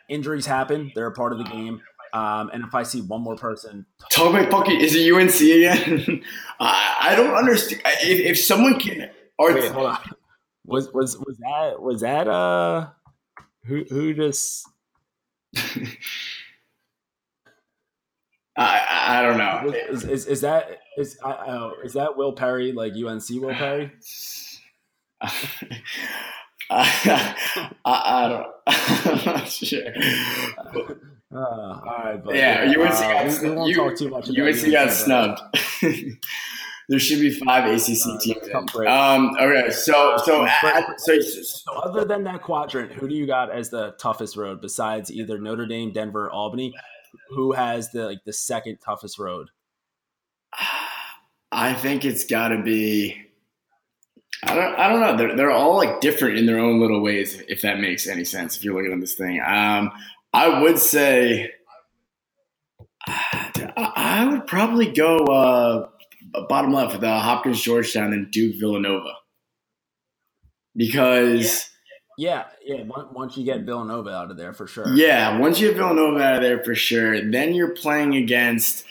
[0.09, 1.81] Injuries happen; they're a part of the game.
[2.13, 6.23] Um, and if I see one more person, talk about fucking is it UNC again?
[6.59, 7.81] I, I don't understand.
[8.01, 9.99] If, if someone can, or Wait, hold on.
[10.65, 12.89] Was was was that was that uh
[13.67, 14.67] who who just
[18.57, 19.71] I I don't know.
[19.89, 23.91] is, is, is that is I, I is that Will Perry like UNC Will Perry?
[26.69, 27.35] I,
[27.85, 28.47] I, don't.
[28.67, 29.81] I'm not sure.
[31.33, 34.29] Uh, all right, but yeah, UNC got, uh, we, we won't you, talk too much.
[34.29, 35.39] About UNC got snubbed.
[36.89, 38.49] There should be five ACC teams.
[38.51, 38.89] tough break.
[38.89, 39.35] Um.
[39.39, 39.71] Okay.
[39.71, 43.91] So so at- so So other than that quadrant, who do you got as the
[43.99, 46.73] toughest road besides either Notre Dame, Denver, Albany?
[47.29, 49.49] Who has the like the second toughest road?
[51.51, 53.21] I think it's got to be.
[54.43, 54.75] I don't.
[54.75, 55.17] I don't know.
[55.17, 57.41] They're they're all like different in their own little ways.
[57.47, 58.55] If that makes any sense.
[58.55, 59.91] If you're looking at this thing, um,
[60.33, 61.51] I would say.
[63.07, 65.89] I I would probably go uh,
[66.47, 69.13] bottom left with uh, Hopkins, Georgetown, and Duke, Villanova.
[70.75, 71.69] Because
[72.17, 72.83] Yeah, yeah.
[72.93, 74.87] on- Once you get Villanova out of there, for sure.
[74.95, 78.85] yeah, once you have Villanova out of there for sure, then you're playing against.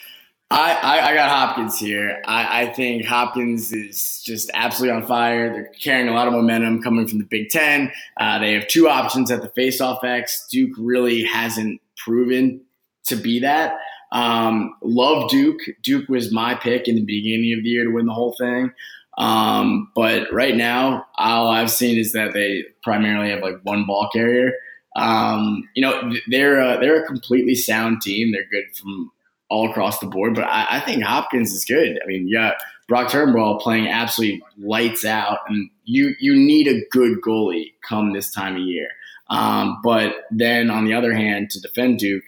[0.49, 2.23] I, I, I got Hopkins here.
[2.25, 5.53] I, I think Hopkins is just absolutely on fire.
[5.53, 7.91] They're carrying a lot of momentum coming from the Big Ten.
[8.21, 10.47] Uh, they have two options at the faceoff X.
[10.49, 12.61] Duke really hasn't proven
[13.07, 13.75] to be that.
[14.13, 15.61] Um, love Duke.
[15.83, 18.73] Duke was my pick in the beginning of the year to win the whole thing.
[19.19, 24.09] Um, but right now, all I've seen is that they primarily have like one ball
[24.13, 24.53] carrier.
[24.95, 28.33] Um, you know, they're a, they're a completely sound team.
[28.33, 29.11] They're good from
[29.49, 32.01] all across the board, but I, I think Hopkins is good.
[32.03, 32.53] I mean, yeah,
[32.89, 38.33] Brock Turnbaugh playing absolutely lights out, and you you need a good goalie come this
[38.33, 38.89] time of year.
[39.29, 42.25] Um, but then on the other hand, to defend Duke,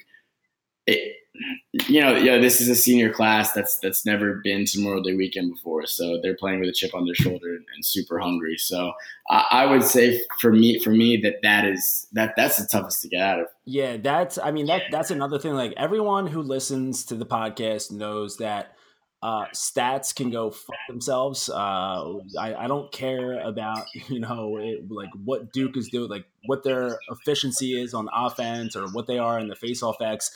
[0.86, 1.16] it,
[1.88, 5.14] you know, yeah, this is a senior class that's that's never been to Memorial Day
[5.14, 8.56] weekend before, so they're playing with a chip on their shoulder and super hungry.
[8.56, 8.92] So
[9.30, 13.02] I, I would say for me, for me, that that is that that's the toughest
[13.02, 13.46] to get out of.
[13.64, 15.54] Yeah, that's I mean that that's another thing.
[15.54, 18.74] Like everyone who listens to the podcast knows that
[19.22, 21.48] uh, stats can go fuck themselves.
[21.48, 26.26] Uh, I, I don't care about you know it, like what Duke is doing, like
[26.46, 30.30] what their efficiency is on offense or what they are in the faceoff X.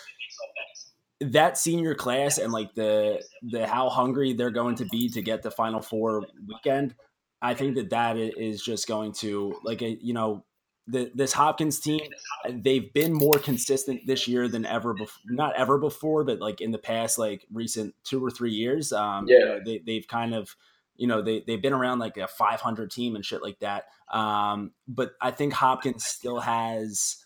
[1.30, 5.42] That senior class and like the the how hungry they're going to be to get
[5.42, 6.94] the Final Four weekend.
[7.40, 10.44] I think that that is just going to like a, you know
[10.86, 12.00] the, this Hopkins team,
[12.50, 15.22] they've been more consistent this year than ever before.
[15.26, 18.92] Not ever before, but like in the past, like recent two or three years.
[18.92, 19.44] Um, you Yeah.
[19.44, 20.56] know, they, they've kind of,
[20.96, 23.84] you know, they, they've been around like a 500 team and shit like that.
[24.12, 27.21] Um, but I think Hopkins still has,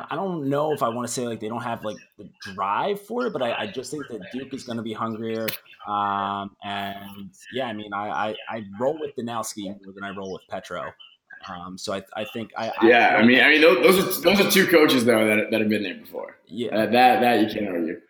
[0.00, 2.28] I, I don't know if I want to say like they don't have like the
[2.40, 5.46] drive for it, but I, I just think that Duke is going to be hungrier.
[5.86, 10.32] Um, and yeah, I mean, I, I, I roll with Danowski more than I roll
[10.32, 10.92] with Petro.
[11.48, 14.40] Um, so I, I think I, Yeah, I mean, I mean, those, those are those
[14.46, 16.36] are two coaches though that that have been there before.
[16.46, 18.00] yeah, Uh, that that you can't argue.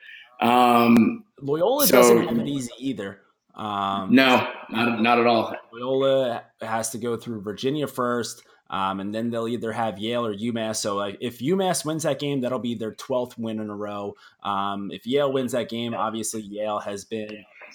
[0.40, 3.20] Um, Loyola so- doesn't have it easy either.
[3.54, 5.54] Um, no, not not at all.
[5.72, 10.34] Loyola has to go through Virginia first, um, and then they'll either have Yale or
[10.34, 10.76] UMass.
[10.76, 14.14] So like, if UMass wins that game, that'll be their twelfth win in a row.
[14.42, 17.30] Um, if Yale wins that game, obviously Yale has been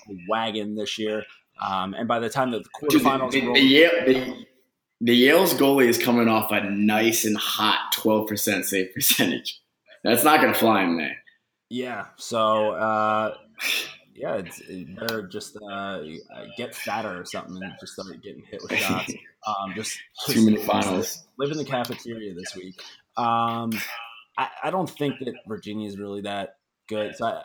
[0.09, 1.23] a wagon this year.
[1.65, 4.45] Um, and by the time that the Dude, quarterfinals the, roll, the, Yale, the,
[5.01, 9.61] the Yale's goalie is coming off a nice and hot twelve percent save percentage.
[10.03, 11.13] That's not going to fly in May.
[11.69, 12.05] Yeah.
[12.15, 13.35] So, uh,
[14.17, 16.01] yeah, it's, it better just uh,
[16.57, 19.13] get fatter or something and just start getting hit with shots.
[19.47, 21.23] Um, just, Two minute finals.
[21.39, 22.77] live in the cafeteria this week.
[23.15, 23.71] Um,
[24.37, 26.55] I, I don't think that Virginia is really that
[26.89, 27.15] good.
[27.15, 27.43] So I,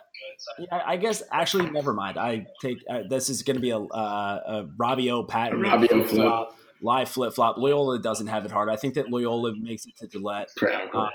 [0.59, 2.17] yeah, I guess actually, never mind.
[2.17, 5.23] I take uh, this is going to be a, uh, a Robbie O.
[5.23, 6.03] Patton Robbie O.
[6.03, 7.57] flip-flop, live flip flop.
[7.57, 8.67] Loyola doesn't have it hard.
[8.67, 10.49] I think that Loyola makes it to Gillette.
[10.93, 11.09] Uh,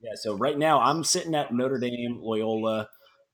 [0.00, 2.88] Yeah, so right now I'm sitting at Notre Dame, Loyola.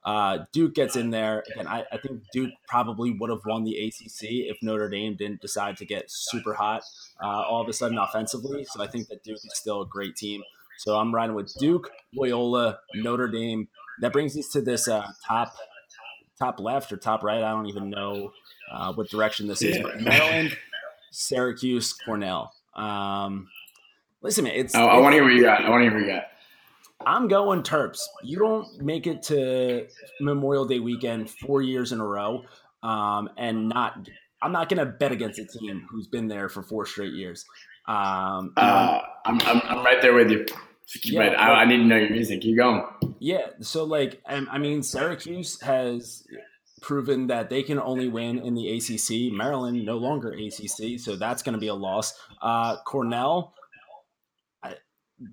[0.05, 3.77] Uh, Duke gets in there, and I, I think Duke probably would have won the
[3.87, 6.83] ACC if Notre Dame didn't decide to get super hot
[7.23, 8.65] uh, all of a sudden offensively.
[8.65, 10.43] So I think that Duke is still a great team.
[10.79, 13.69] So I'm riding with Duke, Loyola, Notre Dame.
[14.01, 15.55] That brings us to this uh, top
[16.39, 17.43] top left or top right.
[17.43, 18.33] I don't even know
[18.73, 20.57] uh, what direction this is, but Maryland,
[21.13, 22.53] Syracuse, Cornell.
[22.75, 23.49] Um,
[24.23, 25.65] listen, man, it's I, I want to hear what you got.
[25.65, 26.25] I want to hear what you got.
[27.07, 28.01] I'm going Terps.
[28.23, 29.87] You don't make it to
[30.21, 32.45] Memorial Day weekend four years in a row,
[32.83, 34.09] um, and not.
[34.41, 37.45] I'm not going to bet against a team who's been there for four straight years.
[37.87, 40.45] Um, Uh, I'm, I'm I'm right there with you.
[41.01, 42.41] Keep Yeah, right- I, I need to know your reason.
[42.41, 42.83] Keep going.
[43.21, 43.47] yeah.
[43.61, 46.27] So like, I, I mean, Syracuse has
[46.81, 49.33] proven that they can only win in the ACC.
[49.33, 52.13] Maryland no longer ACC, so that's going to be a loss.
[52.43, 53.55] Uh, Cornell,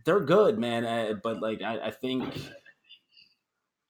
[0.06, 2.24] they're good, man, uh, but like I, I, think.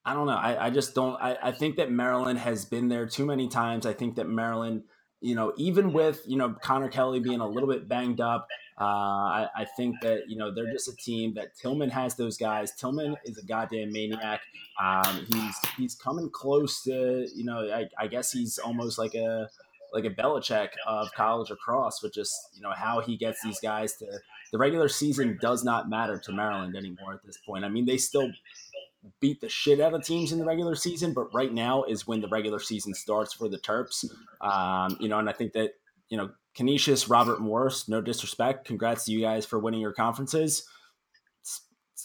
[0.05, 0.33] I don't know.
[0.33, 1.15] I, I just don't.
[1.21, 3.85] I, I think that Maryland has been there too many times.
[3.85, 4.83] I think that Maryland
[5.21, 8.47] you know, even with you know Connor Kelly being a little bit banged up,
[8.79, 12.37] uh, I, I, think that you know they're just a team that Tillman has those
[12.37, 12.71] guys.
[12.71, 14.41] Tillman is a goddamn maniac.
[14.81, 19.49] Um, he's he's coming close to you know I, I, guess he's almost like a
[19.93, 23.95] like a Belichick of college lacrosse with just you know how he gets these guys
[23.97, 24.05] to
[24.51, 27.65] the regular season does not matter to Maryland anymore at this point.
[27.65, 28.31] I mean they still
[29.19, 32.21] beat the shit out of teams in the regular season, but right now is when
[32.21, 34.05] the regular season starts for the Terps.
[34.41, 35.71] Um, you know, and I think that
[36.09, 38.65] you know Canisius, Robert Morris, no disrespect.
[38.65, 40.67] Congrats to you guys for winning your conferences.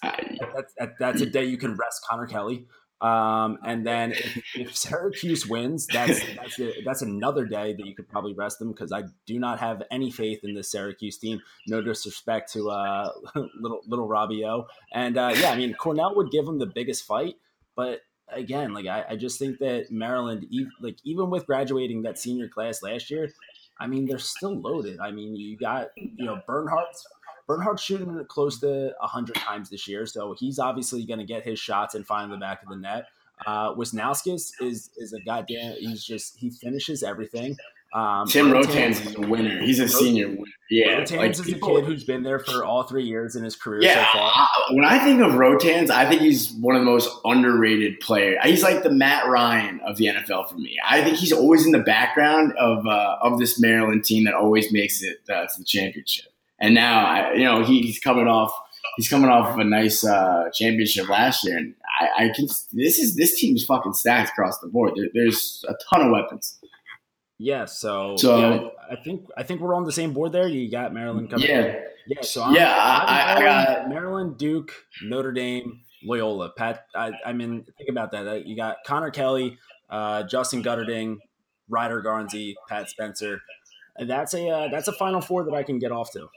[0.02, 2.66] That's, that's a day you can rest Connor Kelly.
[3.04, 7.94] Um, and then if, if, Syracuse wins, that's that's, a, that's another day that you
[7.94, 11.40] could probably rest them because I do not have any faith in the Syracuse team.
[11.68, 13.10] No disrespect to uh,
[13.60, 14.66] little little Robbie O.
[14.92, 17.34] And uh, yeah, I mean Cornell would give them the biggest fight,
[17.76, 20.46] but again, like I, I just think that Maryland,
[20.80, 23.28] like even with graduating that senior class last year,
[23.78, 25.00] I mean, they're still loaded.
[25.00, 27.04] I mean, you got, you know, Bernhardt's
[27.46, 31.58] Bernhardt's shooting close to 100 times this year, so he's obviously going to get his
[31.58, 33.06] shots and find the back of the net.
[33.46, 35.74] Uh, Wisnauskas is is a goddamn.
[35.78, 37.56] He's just he finishes everything.
[37.92, 39.60] Um, Tim Rotanz is a winner.
[39.60, 40.36] He's a senior.
[40.68, 43.44] Yeah, Rotanz like is people, a kid who's been there for all three years in
[43.44, 44.48] his career yeah, so far.
[44.72, 48.38] when I think of Rotanz, I think he's one of the most underrated players.
[48.42, 50.76] He's like the Matt Ryan of the NFL for me.
[50.84, 54.72] I think he's always in the background of uh, of this Maryland team that always
[54.72, 56.33] makes it uh, to the championship.
[56.60, 58.52] And now, I, you know, he, he's coming off
[58.96, 62.46] he's coming off of a nice uh, championship last year, and I, I, can.
[62.72, 64.92] This is this team's fucking stacked across the board.
[64.96, 66.58] There, there's a ton of weapons.
[67.38, 70.46] Yeah, so, so yeah, I think I think we're on the same board there.
[70.46, 71.48] You got Maryland coming.
[71.48, 71.82] Yeah, in.
[72.06, 72.22] yeah.
[72.22, 76.50] So I'm, yeah, I'm I, Maryland, I got Maryland, Duke, Notre Dame, Loyola.
[76.56, 78.46] Pat, I, I mean, think about that.
[78.46, 79.58] You got Connor Kelly,
[79.90, 81.18] uh, Justin Guterding,
[81.68, 83.40] Ryder Garnsey, Pat Spencer.
[83.96, 86.28] And that's a uh, that's a Final Four that I can get off to.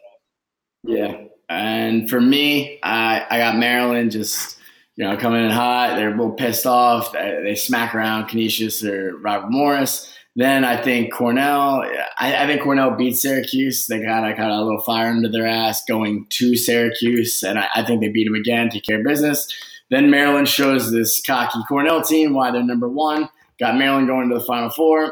[0.84, 4.58] Yeah, and for me, I I got Maryland just
[4.96, 5.96] you know coming in hot.
[5.96, 7.12] They're a little pissed off.
[7.14, 10.14] They, they smack around Canisius or Robert Morris.
[10.36, 11.84] Then I think Cornell.
[12.20, 13.88] I, I think Cornell beat Syracuse.
[13.88, 17.68] They got, I got a little fire under their ass going to Syracuse, and I,
[17.76, 18.70] I think they beat them again.
[18.70, 19.48] Take care of business.
[19.90, 23.30] Then Maryland shows this cocky Cornell team why they're number one.
[23.60, 25.06] Got Maryland going to the Final Four.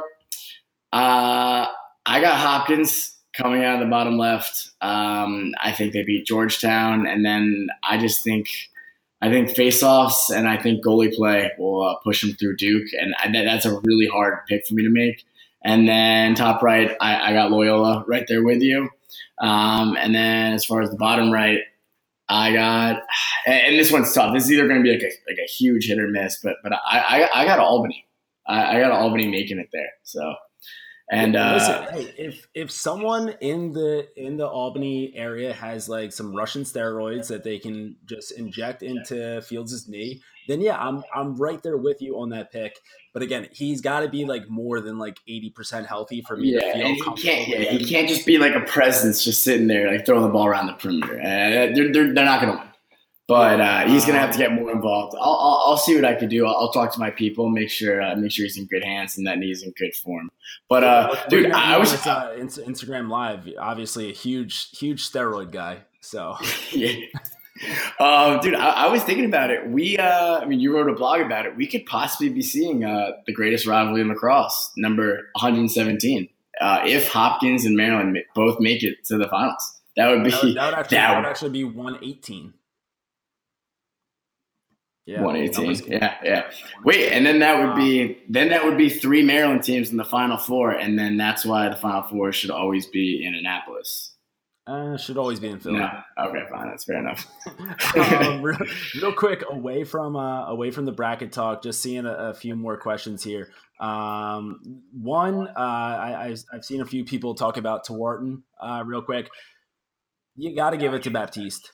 [0.93, 1.65] Uh,
[2.06, 4.71] I got Hopkins coming out of the bottom left.
[4.82, 8.48] Um, I think they beat Georgetown, and then I just think
[9.21, 13.15] I think faceoffs and I think goalie play will uh, push them through Duke, and
[13.17, 15.26] I, that's a really hard pick for me to make.
[15.63, 18.88] And then top right, I, I got Loyola right there with you.
[19.41, 21.60] Um, and then as far as the bottom right,
[22.30, 23.02] I got,
[23.48, 24.34] and this one's tough.
[24.34, 26.58] This is either going to be like a, like a huge hit or miss, but
[26.62, 26.80] but I
[27.24, 28.06] I, I got Albany.
[28.48, 29.89] I, I got Albany making it there.
[30.04, 30.36] So
[31.10, 36.12] and uh, listen, hey, if if someone in the in the Albany area has like
[36.12, 41.36] some Russian steroids that they can just inject into Fields' knee, then yeah, I'm I'm
[41.36, 42.80] right there with you on that pick.
[43.13, 46.54] But again, he's got to be like more than like eighty percent healthy for me
[46.54, 46.88] yeah, to feel.
[46.88, 47.48] he can't.
[47.48, 50.48] Yeah, he can't just be like a presence, just sitting there like throwing the ball
[50.48, 51.20] around the perimeter.
[51.20, 52.70] Uh, they're, they're, they're not going to win.
[53.28, 55.16] But uh, he's gonna have to get more involved.
[55.20, 56.46] I'll, I'll, I'll see what I can do.
[56.46, 59.18] I'll, I'll, talk to my people, make sure uh, make sure he's in good hands
[59.18, 60.30] and that he's in good form.
[60.70, 63.50] But uh, dude, I was uh, Instagram Live.
[63.60, 65.80] Obviously, a huge huge steroid guy.
[66.02, 66.38] So
[66.72, 67.08] yeah.
[68.00, 69.66] Um, dude, I, I, was thinking about it.
[69.70, 71.56] We, uh, I mean, you wrote a blog about it.
[71.56, 76.28] We could possibly be seeing uh, the greatest rivalry in lacrosse, number 117,
[76.60, 79.80] uh, if Hopkins and Maryland both make it to the finals.
[79.96, 82.54] That would be that would, that would actually, that would actually be 118.
[85.06, 85.91] Yeah, 118.
[85.91, 86.51] Yeah, yeah.
[86.83, 90.06] Wait, and then that would be then that would be three Maryland teams in the
[90.06, 94.15] Final Four, and then that's why the Final Four should always be in Annapolis.
[94.67, 95.77] Uh, should always be in Philly.
[95.77, 95.89] No.
[96.17, 96.69] Okay, fine.
[96.69, 97.27] That's fair enough.
[97.95, 98.58] um, real,
[98.99, 102.56] real, quick, away from uh, away from the bracket talk, just seeing a, a few
[102.56, 103.49] more questions here.
[103.79, 108.41] Um, one, uh, I, have seen a few people talk about Tewaaraton.
[108.60, 109.29] Uh, real quick,
[110.35, 111.71] you got to give it to Baptiste.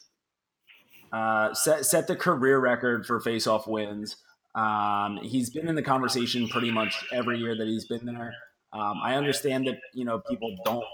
[1.11, 4.17] Uh, set set the career record for faceoff wins.
[4.55, 8.33] Um, he's been in the conversation pretty much every year that he's been there.
[8.73, 10.85] Um, I understand that you know people don't,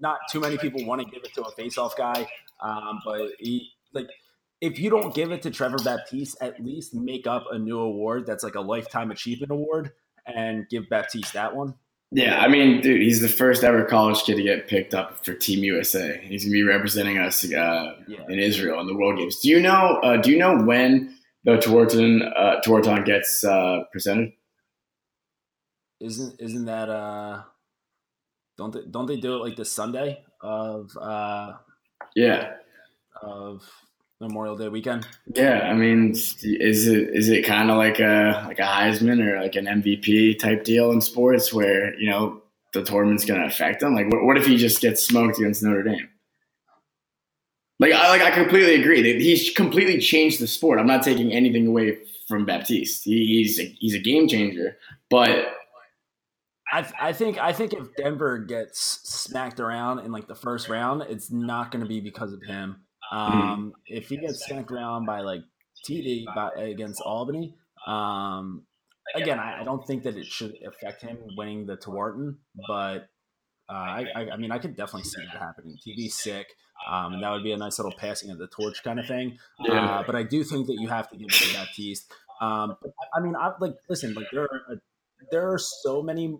[0.00, 2.26] not too many people want to give it to a faceoff guy,
[2.60, 4.08] um, but he like
[4.60, 8.26] if you don't give it to Trevor Baptiste, at least make up a new award
[8.26, 9.92] that's like a lifetime achievement award
[10.26, 11.74] and give Baptiste that one?
[12.12, 15.32] Yeah, I mean, dude, he's the first ever college kid to get picked up for
[15.32, 16.20] Team USA.
[16.24, 18.24] He's gonna be representing us uh, yeah.
[18.28, 19.38] in Israel in the World Games.
[19.38, 20.00] Do you know?
[20.02, 24.32] Uh, do you know when the Tewaaraton uh, gets uh, presented?
[26.00, 27.42] Isn't isn't that uh?
[28.58, 31.52] Don't they, don't they do it like the Sunday of uh?
[32.16, 32.54] Yeah.
[33.22, 33.70] Of
[34.20, 35.06] Memorial Day weekend.
[35.34, 36.36] Yeah, I mean, is
[36.86, 40.62] it is it kind of like a like a Heisman or like an MVP type
[40.62, 42.42] deal in sports where you know
[42.74, 43.94] the tournament's going to affect him?
[43.94, 46.08] Like, what, what if he just gets smoked against Notre Dame?
[47.78, 49.02] Like, I like I completely agree.
[49.18, 50.78] He's completely changed the sport.
[50.78, 51.98] I'm not taking anything away
[52.28, 53.04] from Baptiste.
[53.04, 54.76] He, he's a, he's a game changer,
[55.08, 55.56] but.
[56.72, 61.02] I, I think I think if Denver gets smacked around in like the first round,
[61.02, 62.84] it's not going to be because of him.
[63.12, 63.40] Mm-hmm.
[63.40, 65.42] Um, If he gets smacked around by like
[65.86, 67.54] TD by, against Albany,
[67.86, 68.62] um,
[69.14, 72.36] again, I, I, don't think that it should affect him winning the Tewaaraton,
[72.68, 73.08] but
[73.68, 75.76] uh, I, I, I, mean, I could definitely see that happening.
[75.86, 76.48] TD's sick,
[76.88, 79.38] um, and that would be a nice little passing of the torch kind of thing.
[79.60, 79.84] Yeah.
[79.84, 82.12] Uh, but I do think that you have to give it to Baptiste.
[82.40, 82.76] Um,
[83.14, 84.80] I mean, I like listen, like there are
[85.30, 86.38] there are so many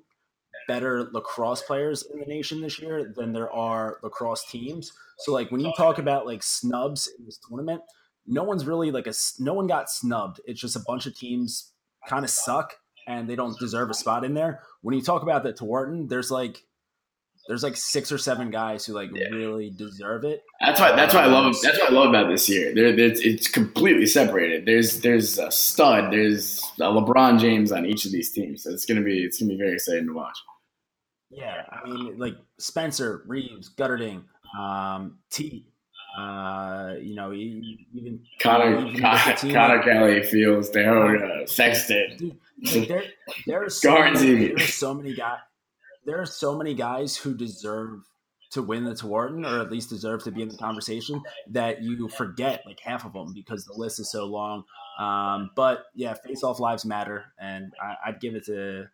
[0.70, 4.92] better lacrosse players in the nation this year than there are lacrosse teams.
[5.18, 7.82] So like when you talk about like snubs in this tournament,
[8.24, 10.40] no one's really like a no one got snubbed.
[10.44, 11.72] It's just a bunch of teams
[12.08, 12.76] kind of suck
[13.08, 14.60] and they don't deserve a spot in there.
[14.82, 16.62] When you talk about the Tewaaraton, there's like
[17.48, 19.26] there's like six or seven guys who like yeah.
[19.30, 20.44] really deserve it.
[20.60, 20.94] That's why.
[20.94, 21.46] That's why I love.
[21.46, 22.72] Um, that's what I love about this year.
[22.72, 24.66] There, it's completely separated.
[24.66, 26.12] There's there's a stud.
[26.12, 28.62] There's a LeBron James on each of these teams.
[28.62, 30.38] So it's gonna be it's gonna be very exciting to watch.
[31.30, 34.24] Yeah, I mean, like Spencer, Reeves, Guterding,
[34.58, 35.66] um, T.
[36.18, 42.16] Uh, you know, even Connor, even Connor, Connor Kelly feels the whole uh, Sexton.
[42.18, 42.36] Dude,
[42.74, 43.04] like there,
[43.46, 45.38] there are so many, there are so many guys.
[46.04, 48.00] There are so many guys who deserve
[48.50, 52.08] to win the Tewaaraton, or at least deserve to be in the conversation, that you
[52.08, 54.64] forget like half of them because the list is so long.
[54.98, 58.88] Um, but yeah, face off lives matter, and I, would give it to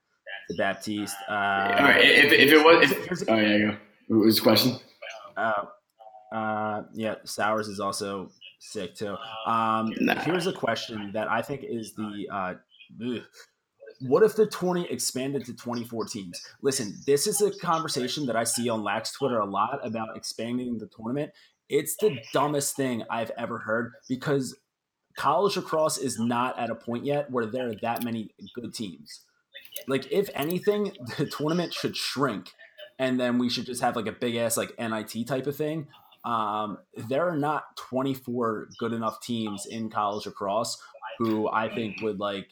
[0.49, 1.17] the Baptiste.
[1.29, 3.77] Uh, All right, if, if it was, if, oh yeah, go.
[4.09, 4.77] What was the question?
[5.37, 5.65] Uh,
[6.33, 9.17] uh, yeah, Sowers is also sick too.
[9.47, 10.21] Um, nah.
[10.23, 12.55] Here's a question that I think is the uh,
[14.01, 16.41] what if the 20 expanded to 24 teams?
[16.63, 20.79] Listen, this is a conversation that I see on Lax Twitter a lot about expanding
[20.79, 21.33] the tournament.
[21.69, 24.57] It's the dumbest thing I've ever heard because
[25.17, 29.25] college lacrosse is not at a point yet where there are that many good teams.
[29.87, 32.53] Like, if anything, the tournament should shrink
[32.99, 35.89] and then we should just have like a big ass like NIT type of thing.
[36.25, 40.81] Um, there are not 24 good enough teams in college lacrosse
[41.19, 42.49] who I think would like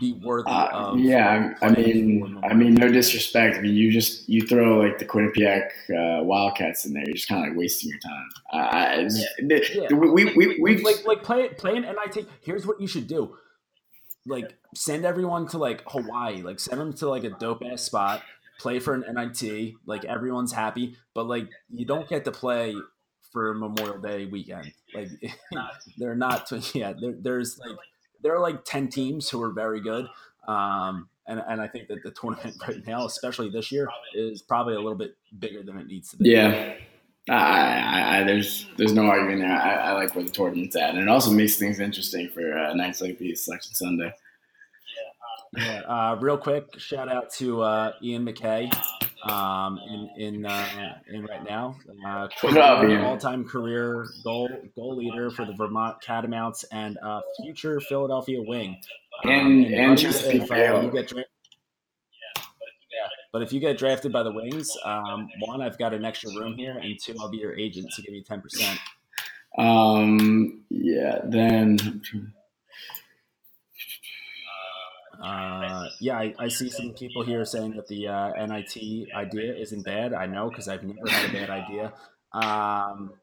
[0.00, 0.98] be worthy uh, of.
[0.98, 3.56] Yeah, I mean, I mean, no disrespect.
[3.56, 7.28] I mean, you just you throw like the Quinnipiac uh, Wildcats in there, you're just
[7.28, 8.28] kind of like wasting your time.
[8.52, 9.08] Uh,
[9.38, 9.58] yeah.
[9.72, 9.96] yeah.
[9.96, 12.26] We we we like like play play an NIT.
[12.40, 13.36] Here's what you should do.
[14.26, 16.42] Like send everyone to like Hawaii.
[16.42, 18.22] Like send them to like a dope ass spot
[18.58, 22.74] play for an NIT, like everyone's happy, but like you don't get to play
[23.32, 24.72] for Memorial Day weekend.
[24.94, 25.08] Like
[25.98, 27.76] they're not, yeah, there, there's like,
[28.22, 30.06] there are like 10 teams who are very good.
[30.46, 34.74] Um, and, and I think that the tournament right now, especially this year, is probably
[34.74, 36.30] a little bit bigger than it needs to be.
[36.30, 36.74] Yeah.
[37.28, 39.50] I, I, there's there's no argument there.
[39.50, 42.74] I, I, like where the tournament's at, and it also makes things interesting for uh,
[42.74, 44.12] nights like these, Selection Sunday.
[45.56, 48.70] Yeah, uh, real quick, shout out to uh, Ian MacKay
[49.24, 51.76] um, in in uh, in right now.
[52.06, 52.28] Uh,
[53.02, 58.76] all-time career goal goal leader for the Vermont Catamounts and uh, future Philadelphia Wing.
[59.24, 61.12] Um, and and, just if, uh, you get
[63.34, 66.54] but if you get drafted by the Wings, um, one, I've got an extra room
[66.56, 68.78] here, and two, I'll be your agent to give you ten percent.
[69.58, 70.62] Um.
[70.70, 71.18] Yeah.
[71.24, 72.00] Then.
[75.20, 79.82] Uh, yeah, I, I, see some people here saying that the uh, NIT idea isn't
[79.82, 80.12] bad.
[80.12, 81.92] I know because I've never had a bad idea.
[82.32, 83.14] Um,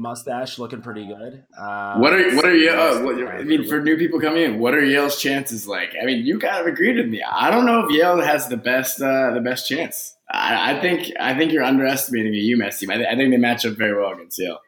[0.00, 1.44] mustache looking pretty good.
[1.56, 2.70] Uh, what are what are you?
[2.70, 5.94] Uh, what, I mean, for new people coming in, what are Yale's chances like?
[6.00, 7.22] I mean, you kind of agreed with me.
[7.22, 10.16] I don't know if Yale has the best uh, the best chance.
[10.30, 12.90] I, I, think I think you're underestimating the UMass team.
[12.90, 14.58] I, th- I, think they match up very well against Yale.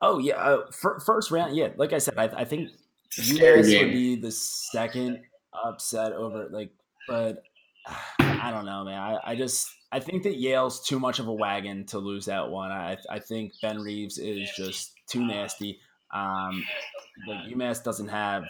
[0.00, 0.62] Oh yeah, uh,
[1.04, 1.54] first round.
[1.54, 2.70] Yeah, like I said, I, I think
[3.12, 5.20] UMass would be the second
[5.64, 6.70] upset over like,
[7.06, 7.42] but
[8.42, 8.98] I don't know, man.
[8.98, 12.50] I, I just I think that Yale's too much of a wagon to lose that
[12.50, 12.72] one.
[12.72, 15.78] I I think Ben Reeves is just too nasty.
[16.12, 16.64] Um,
[17.28, 18.44] like UMass doesn't have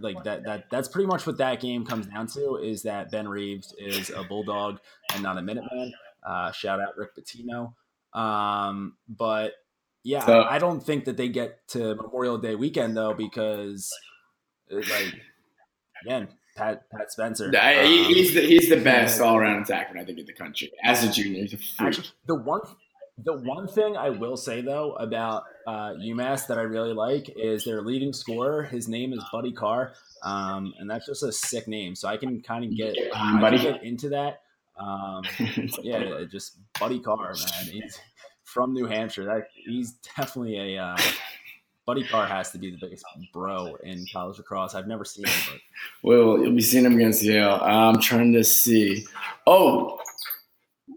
[0.00, 3.28] like that that that's pretty much what that game comes down to is that Ben
[3.28, 4.78] Reeves is a bulldog
[5.12, 5.90] and not a Minuteman.
[6.26, 7.74] Uh, shout out Rick Pitino.
[8.18, 9.52] Um, but
[10.02, 13.92] yeah, so, I, I, don't think that they get to Memorial Day weekend though because
[14.70, 15.14] like
[16.04, 17.46] again, Pat Pat Spencer.
[17.46, 21.04] Um, he's the he's the best all around attacker I think in the country as
[21.04, 21.46] a junior.
[21.78, 22.60] Actually, the one
[23.24, 27.64] the one thing I will say though about uh, UMass that I really like is
[27.64, 28.62] their leading scorer.
[28.62, 29.92] His name is Buddy Carr,
[30.22, 31.94] um, and that's just a sick name.
[31.94, 34.40] So I can kind of get I can get into that.
[34.78, 35.22] Um,
[35.82, 37.64] yeah, just Buddy Carr, man.
[37.64, 37.98] He's
[38.44, 39.24] from New Hampshire.
[39.24, 40.96] That he's definitely a uh,
[41.90, 44.76] Buddy Carr has to be the biggest bro in college lacrosse.
[44.76, 45.60] I've never seen him, but
[46.08, 47.58] well, you'll be seeing him against Yale.
[47.60, 49.04] I'm trying to see.
[49.44, 49.98] Oh,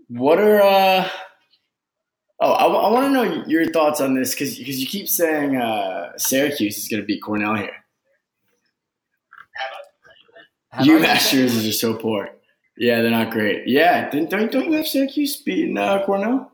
[0.07, 1.09] what are uh?
[2.39, 5.57] Oh, I, I want to know your thoughts on this because because you keep saying
[5.57, 7.73] uh, Syracuse is going to beat Cornell here.
[10.75, 12.29] UMass jerseys are so poor.
[12.77, 13.67] Yeah, they're not great.
[13.67, 16.52] Yeah, don't don't you have Syracuse beating uh, Cornell?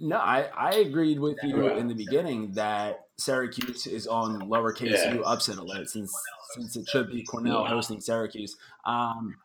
[0.00, 5.12] No, I, I agreed with you in the beginning that Syracuse is on lowercase yeah.
[5.12, 6.10] u upset alert since
[6.52, 8.56] since it should be Cornell hosting Syracuse.
[8.86, 9.36] Um,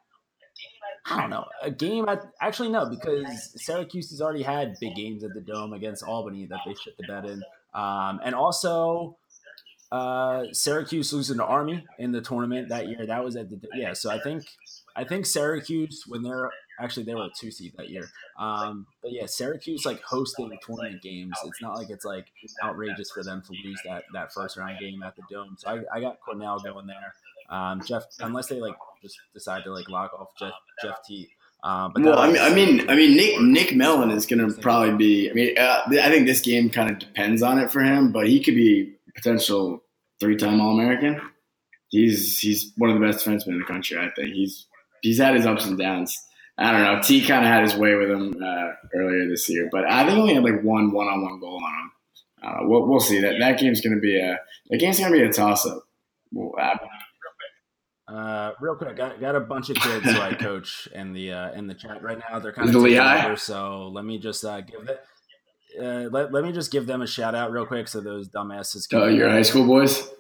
[1.06, 2.08] I don't know a game.
[2.08, 6.46] At, actually, no, because Syracuse has already had big games at the Dome against Albany
[6.48, 7.44] that they shit the bed in,
[7.74, 9.18] um, and also
[9.92, 13.06] uh, Syracuse losing to Army in the tournament that year.
[13.06, 13.94] That was at the yeah.
[13.94, 14.46] So I think
[14.96, 16.50] I think Syracuse when they're
[16.80, 18.08] actually they were a two seed that year.
[18.40, 21.34] Um, but yeah, Syracuse like hosting tournament games.
[21.46, 22.28] It's not like it's like
[22.64, 25.56] outrageous for them to lose that that first round game at the Dome.
[25.58, 27.14] So I, I got Cornell going there.
[27.50, 31.30] Um, Jeff, unless they like just decide to like lock off Jeff Jeff T.
[31.64, 34.62] Um, but well, I mean, I mean, I mean, Nick Nick Mellen is going to
[34.62, 35.32] probably be.
[35.32, 38.28] I mean, uh, I think this game kind of depends on it for him, but
[38.28, 39.84] he could be potential
[40.20, 41.20] three time All American.
[41.90, 43.98] He's he's one of the best defensemen in the country.
[43.98, 44.68] I think he's
[45.02, 46.16] he's had his ups and downs.
[46.58, 47.02] I don't know.
[47.02, 50.16] T kind of had his way with him uh, earlier this year, but I think
[50.16, 51.92] he only had like one one-on-one goal on him.
[52.44, 53.20] Uh, we'll, we'll see.
[53.20, 54.40] That that game's going to be a
[54.70, 55.84] that game's going to be a toss-up.
[58.08, 61.52] Uh, real quick, got, got a bunch of kids who I coach in the uh,
[61.54, 62.40] in the chat right now.
[62.40, 65.02] They're kind of the so let me just uh, give it.
[65.78, 68.88] Uh, let, let me just give them a shout out real quick so those dumbasses
[68.88, 69.00] can.
[69.00, 70.08] Oh, your high school boys.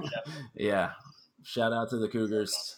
[0.00, 0.32] Yeah.
[0.54, 0.90] yeah,
[1.42, 2.77] shout out to the Cougars.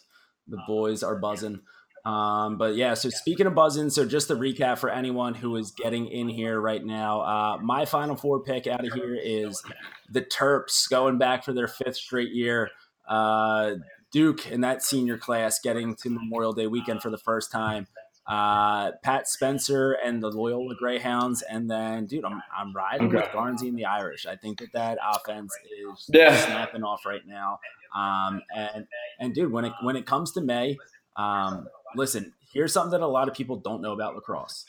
[0.51, 1.61] The boys are buzzing.
[2.03, 5.71] Um, but yeah, so speaking of buzzing, so just to recap for anyone who is
[5.71, 9.61] getting in here right now, uh, my final four pick out of here is
[10.09, 12.69] the Terps going back for their fifth straight year.
[13.07, 13.75] Uh,
[14.11, 17.87] Duke in that senior class getting to Memorial Day weekend for the first time.
[18.31, 23.17] Uh, Pat Spencer and the Loyola Greyhounds, and then, dude, I'm, I'm riding okay.
[23.17, 24.25] with Garnsey and the Irish.
[24.25, 26.37] I think that that offense is yeah.
[26.45, 27.59] snapping off right now.
[27.93, 28.87] Um, and
[29.19, 30.77] and dude, when it when it comes to May,
[31.17, 31.67] um,
[31.97, 34.63] listen, here's something that a lot of people don't know about lacrosse.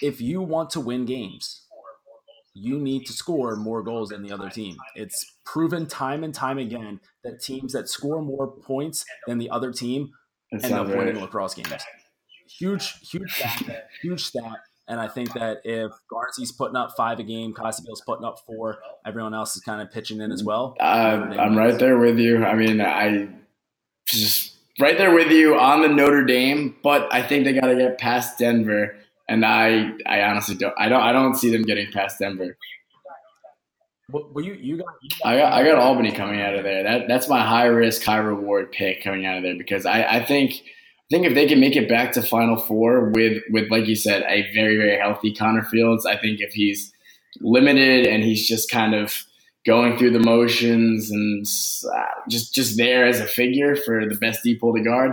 [0.00, 1.60] If you want to win games,
[2.54, 4.78] you need to score more goals than the other team.
[4.94, 9.72] It's proven time and time again that teams that score more points than the other
[9.72, 10.12] team
[10.50, 11.84] end up winning lacrosse games.
[12.48, 14.60] Huge, huge stat, huge stat.
[14.86, 18.78] And I think that if Garnsey's putting up five a game, Costabile's putting up four,
[19.06, 20.76] everyone else is kind of pitching in as well.
[20.78, 22.44] Uh, I'm right there with you.
[22.44, 23.28] I mean, I
[24.06, 27.76] just right there with you on the Notre Dame, but I think they got to
[27.76, 28.94] get past Denver,
[29.26, 32.56] and I, I honestly don't, I don't, I don't see them getting past Denver.
[34.10, 36.82] Well, you, you got, you got I got, I got Albany coming out of there.
[36.82, 40.24] That, that's my high risk, high reward pick coming out of there because I, I
[40.24, 40.62] think
[41.10, 43.94] I think if they can make it back to Final Four with with like you
[43.94, 46.92] said, a very very healthy Connor Fields, I think if he's
[47.40, 49.24] limited and he's just kind of
[49.66, 51.46] going through the motions and
[51.94, 55.12] uh, just just there as a figure for the best deep to guard,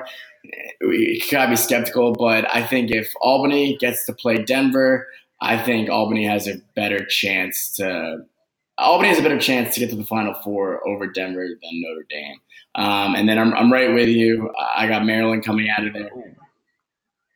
[0.81, 2.13] we gotta be skeptical.
[2.13, 5.07] But I think if Albany gets to play Denver,
[5.41, 8.25] I think Albany has a better chance to.
[8.81, 12.05] Albany has a better chance to get to the Final Four over Denver than Notre
[12.09, 12.37] Dame.
[12.75, 14.51] Um, and then I'm, I'm right with you.
[14.75, 16.09] I got Maryland coming out of there.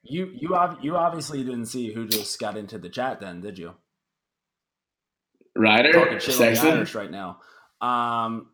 [0.04, 3.74] You you you obviously didn't see who just got into the chat then, did you?
[5.56, 7.40] Ryder, Sexton, right now.
[7.82, 8.50] Um,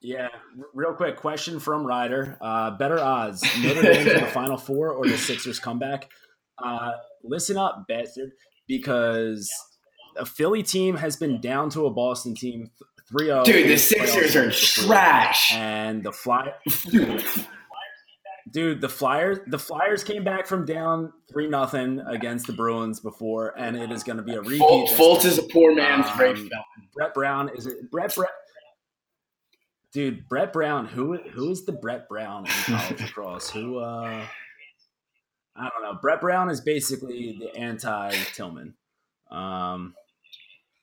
[0.00, 0.28] yeah,
[0.74, 5.06] real quick question from Ryder: uh, Better odds, Notre Dame to the Final Four or
[5.06, 6.10] the Sixers comeback?
[6.58, 6.92] Uh,
[7.24, 8.32] listen up, bastard,
[8.68, 9.50] because
[10.16, 12.70] a Philly team has been down to a Boston team
[13.08, 13.44] 3 0.
[13.44, 15.52] Dude, the Sixers are trash.
[15.54, 16.52] And the Fly.
[18.50, 23.58] Dude, the Flyers the Flyers came back from down three nothing against the Bruins before,
[23.58, 24.60] and it is going to be a repeat.
[24.60, 26.34] Fultz, Fultz is a poor man's um, Ray
[26.94, 28.30] Brett Brown is it Brett Brett
[29.92, 33.50] Dude, Brett Brown, who who is the Brett Brown in college lacrosse?
[33.50, 34.26] Who uh
[35.54, 35.98] I don't know.
[36.00, 38.74] Brett Brown is basically the anti Tillman.
[39.30, 39.94] Um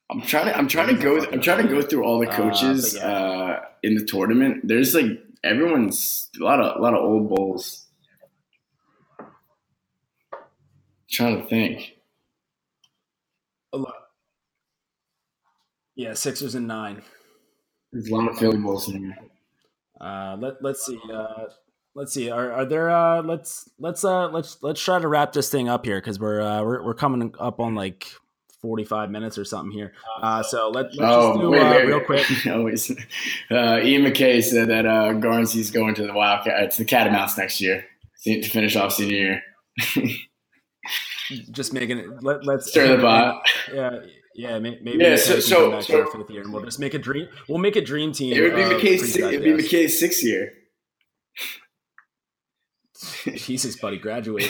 [0.09, 2.95] I'm trying to I'm trying to go I'm trying to go through all the coaches
[2.95, 3.07] uh, yeah.
[3.07, 4.67] uh, in the tournament.
[4.67, 5.05] There's like
[5.43, 7.85] everyone's a lot of a lot of old bulls.
[9.19, 9.27] I'm
[11.09, 11.97] trying to think.
[13.73, 13.93] A lot.
[15.95, 17.03] Yeah, Sixers and nine.
[17.91, 19.17] There's a lot of Philly bulls in here.
[20.01, 20.99] Uh, let let's see.
[21.11, 21.45] Uh,
[21.93, 22.31] let's see.
[22.31, 22.89] Are, are there?
[22.89, 26.41] Uh, let's let's uh let's let's try to wrap this thing up here because we're
[26.41, 28.07] uh we're, we're coming up on like
[28.61, 29.93] 45 minutes or something here.
[30.21, 32.25] Uh, so let, us oh, just do wait, uh, wait, real quick.
[32.47, 32.91] Always.
[33.49, 37.85] Uh, Ian MacKay said that uh, Garnsey's going to the Wildcats, the Catamounts next year
[38.23, 39.43] to finish off senior year.
[41.51, 42.23] just making it.
[42.23, 43.43] Let, us stir the pot.
[43.73, 43.99] Yeah,
[44.35, 44.95] yeah, maybe.
[44.95, 47.27] Yeah, so so, so fifth year, and we'll just make a dream.
[47.47, 48.33] We'll make a dream team.
[48.33, 49.15] It would be MacKay's.
[49.15, 50.53] It would be MacKay's sixth year.
[53.25, 54.49] Jesus, buddy, graduate.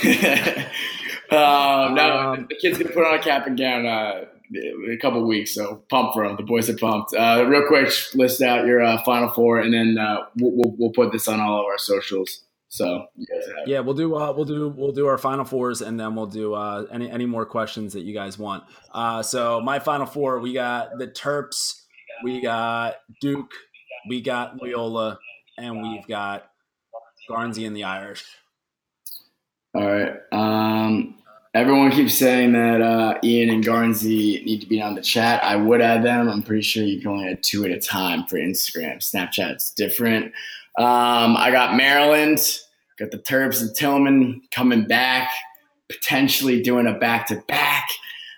[1.31, 5.01] Um, no, um, the kid's gonna put on a cap and gown uh, in a
[5.01, 6.35] couple weeks, so pump for him.
[6.35, 7.13] The boys are pumped.
[7.13, 10.91] Uh, real quick, list out your uh, final four, and then uh, we'll, we'll, we'll
[10.91, 12.43] put this on all of our socials.
[12.69, 13.07] So
[13.65, 16.53] yeah, we'll do uh, we'll do we'll do our final fours, and then we'll do
[16.53, 18.63] uh, any any more questions that you guys want.
[18.91, 21.81] Uh, so my final four, we got the Terps,
[22.23, 23.51] we got Duke,
[24.07, 25.17] we got Loyola,
[25.57, 26.51] and we've got
[27.27, 28.23] Garnsey and the Irish.
[29.73, 30.13] All right.
[30.31, 31.15] Um,
[31.53, 35.43] everyone keeps saying that uh, Ian and Garnsey need to be on the chat.
[35.43, 36.29] I would add them.
[36.29, 38.97] I'm pretty sure you can only add two at a time for Instagram.
[38.97, 40.25] Snapchat's different.
[40.77, 42.39] Um, I got Maryland,
[42.97, 45.31] got the Terps and Tillman coming back,
[45.89, 47.89] potentially doing a back to back.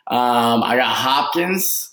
[0.08, 1.90] I got Hopkins.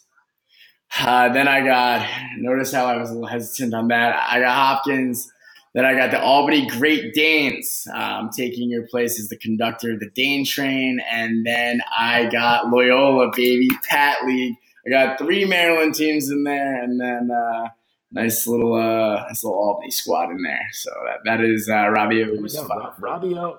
[0.99, 2.09] Uh, then I got,
[2.39, 4.17] notice how I was a little hesitant on that.
[4.31, 5.31] I got Hopkins.
[5.75, 10.01] Then I got the Albany Great Danes um, taking your place as the conductor of
[10.01, 11.01] the Dane train.
[11.11, 14.55] And then I got Loyola, baby, Pat League.
[14.87, 16.83] I got three Maryland teams in there.
[16.83, 17.69] And then uh,
[18.11, 20.67] nice little uh, nice little Albany squad in there.
[20.73, 22.55] So that, that is uh, Robbio's.
[22.55, 22.63] Yeah,
[22.99, 23.59] Robbio,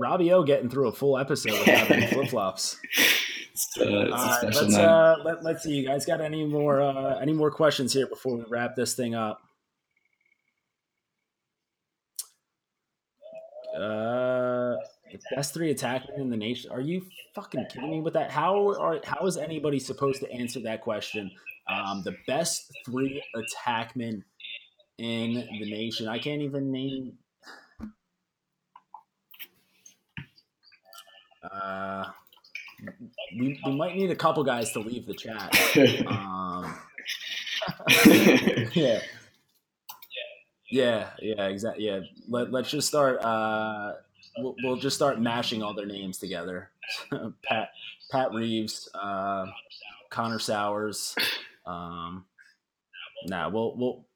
[0.00, 2.76] Robbio getting through a full episode without flip flops.
[3.78, 5.74] Uh, right, let's uh, let, let's see.
[5.74, 9.14] You guys got any more uh, any more questions here before we wrap this thing
[9.14, 9.40] up?
[13.76, 14.76] Uh,
[15.34, 16.70] best three attackmen in the nation.
[16.70, 18.30] Are you fucking kidding me with that?
[18.30, 21.30] How are how is anybody supposed to answer that question?
[21.68, 24.22] Um, the best three attackmen
[24.98, 26.08] in the nation.
[26.08, 27.14] I can't even name.
[31.42, 32.04] Uh,
[33.38, 35.56] we, we might need a couple guys to leave the chat.
[36.06, 36.76] Um,
[38.72, 39.00] yeah.
[40.70, 41.84] Yeah, yeah, exactly.
[41.84, 43.22] Yeah, Let, let's just start.
[43.22, 43.94] Uh,
[44.38, 46.70] we'll, we'll just start mashing all their names together.
[47.44, 47.70] Pat
[48.10, 49.46] Pat Reeves, uh,
[50.10, 51.14] Connor Sowers.
[51.66, 52.24] Um,
[53.26, 54.06] nah, we'll we'll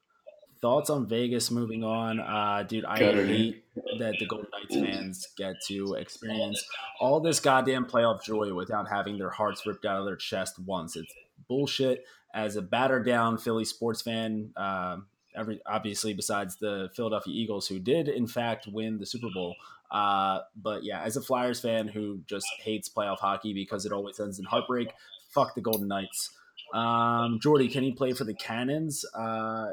[0.60, 1.50] thoughts on Vegas.
[1.50, 2.84] Moving on, uh, dude.
[2.84, 3.64] I hate
[3.98, 6.64] that the Golden Knights fans get to experience
[7.00, 10.96] all this goddamn playoff joy without having their hearts ripped out of their chest once.
[10.96, 11.12] It's
[11.48, 12.04] bullshit.
[12.34, 14.96] As a battered down Philly sports fan, uh,
[15.34, 19.54] every obviously besides the Philadelphia Eagles, who did in fact win the Super Bowl.
[19.90, 24.18] Uh, but yeah, as a Flyers fan who just hates playoff hockey because it always
[24.18, 24.92] ends in heartbreak,
[25.30, 26.30] fuck the Golden Knights.
[26.72, 29.04] Um, Jordy, can you play for the Cannons?
[29.16, 29.70] Uh,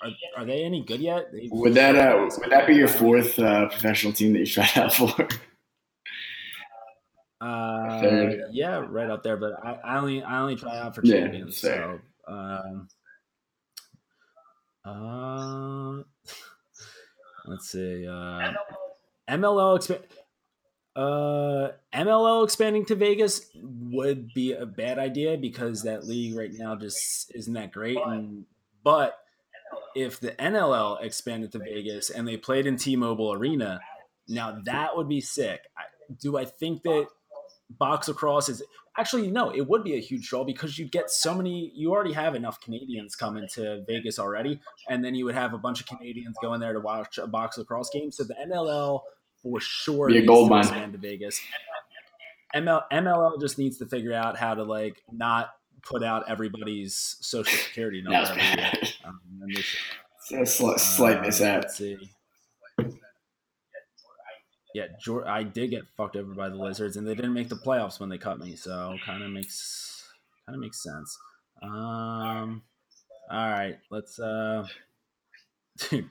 [0.00, 1.32] are, are they any good yet?
[1.32, 4.76] They've would that uh, would that be your fourth uh, professional team that you tried
[4.76, 5.28] out for?
[7.40, 9.36] Uh, yeah, right up there.
[9.36, 11.62] But I, I only I only try out for champions.
[11.62, 12.88] Yeah, so um,
[14.88, 16.02] uh,
[17.46, 18.06] let's see.
[18.06, 18.52] Uh,
[19.28, 20.00] MLL expand.
[20.96, 26.74] Uh, MLL expanding to Vegas would be a bad idea because that league right now
[26.74, 27.98] just isn't that great.
[28.04, 28.46] And,
[28.82, 29.16] but
[29.94, 33.80] if the NLL expanded to Vegas and they played in T-Mobile Arena,
[34.26, 35.60] now that would be sick.
[35.76, 35.82] I,
[36.20, 37.06] do I think that
[37.70, 38.62] box lacrosse is
[38.96, 42.12] actually no it would be a huge draw because you'd get so many you already
[42.12, 44.58] have enough canadians coming to vegas already
[44.88, 47.58] and then you would have a bunch of canadians going there to watch a box
[47.58, 48.10] lacrosse game.
[48.10, 49.00] So the nll
[49.42, 50.92] for sure be a gold mine.
[50.92, 51.40] to vegas.
[52.54, 55.50] ML, mll just needs to figure out how to like not
[55.82, 58.32] put out everybody's social security number
[59.04, 61.62] um, slight, slight uh, mishap.
[61.62, 62.10] let's see
[64.78, 67.98] yeah, I did get fucked over by the Lizards, and they didn't make the playoffs
[67.98, 68.56] when they cut me.
[68.56, 70.04] So kind of makes
[70.46, 71.18] kind of makes sense.
[71.62, 72.62] Um,
[73.30, 74.66] all right, let's uh,
[75.90, 76.08] dude.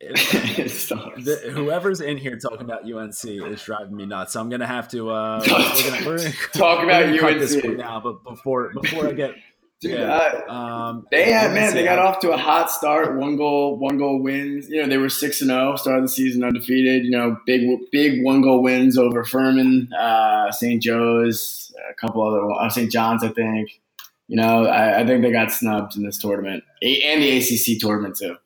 [0.00, 4.32] the, whoever's in here talking about UNC is driving me nuts.
[4.32, 8.00] So I'm gonna have to uh, we're gonna, we're gonna, talk about UNC now.
[8.00, 9.34] But before before I get
[9.80, 10.42] Dude, yeah.
[10.48, 13.16] um, they had man, they got off to a hot start.
[13.16, 14.68] One goal, one goal wins.
[14.68, 17.04] You know, they were six and zero, oh, started the season undefeated.
[17.04, 20.82] You know, big big one goal wins over Furman, uh, St.
[20.82, 22.92] Joe's, a couple other uh, St.
[22.92, 23.80] John's, I think.
[24.28, 28.16] You know, I, I think they got snubbed in this tournament and the ACC tournament
[28.16, 28.36] too.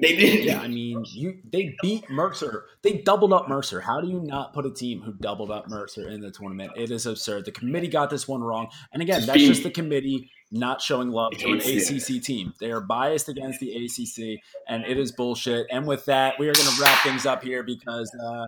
[0.00, 0.44] They did.
[0.44, 2.66] Yeah, I mean, you they beat Mercer.
[2.82, 3.80] They doubled up Mercer.
[3.80, 6.72] How do you not put a team who doubled up Mercer in the tournament?
[6.76, 7.44] It is absurd.
[7.44, 8.68] The committee got this one wrong.
[8.92, 12.54] And again, that's just the committee not showing love to an ACC team.
[12.58, 15.66] They are biased against the ACC, and it is bullshit.
[15.70, 18.10] And with that, we are going to wrap things up here because.
[18.20, 18.46] Uh,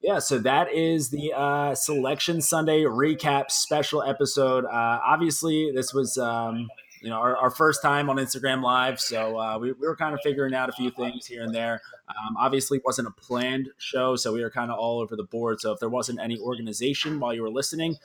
[0.00, 4.64] yeah, so that is the uh, Selection Sunday recap special episode.
[4.64, 6.68] Uh, obviously, this was um,
[7.02, 9.00] you know, our, our, first time on Instagram Live.
[9.00, 11.80] So uh, we, we, were kind of figuring out a few things here and there.
[12.08, 15.60] Um, obviously, wasn't a planned show, so we were kind of all over the board.
[15.60, 17.96] So if there wasn't any organization while you were listening,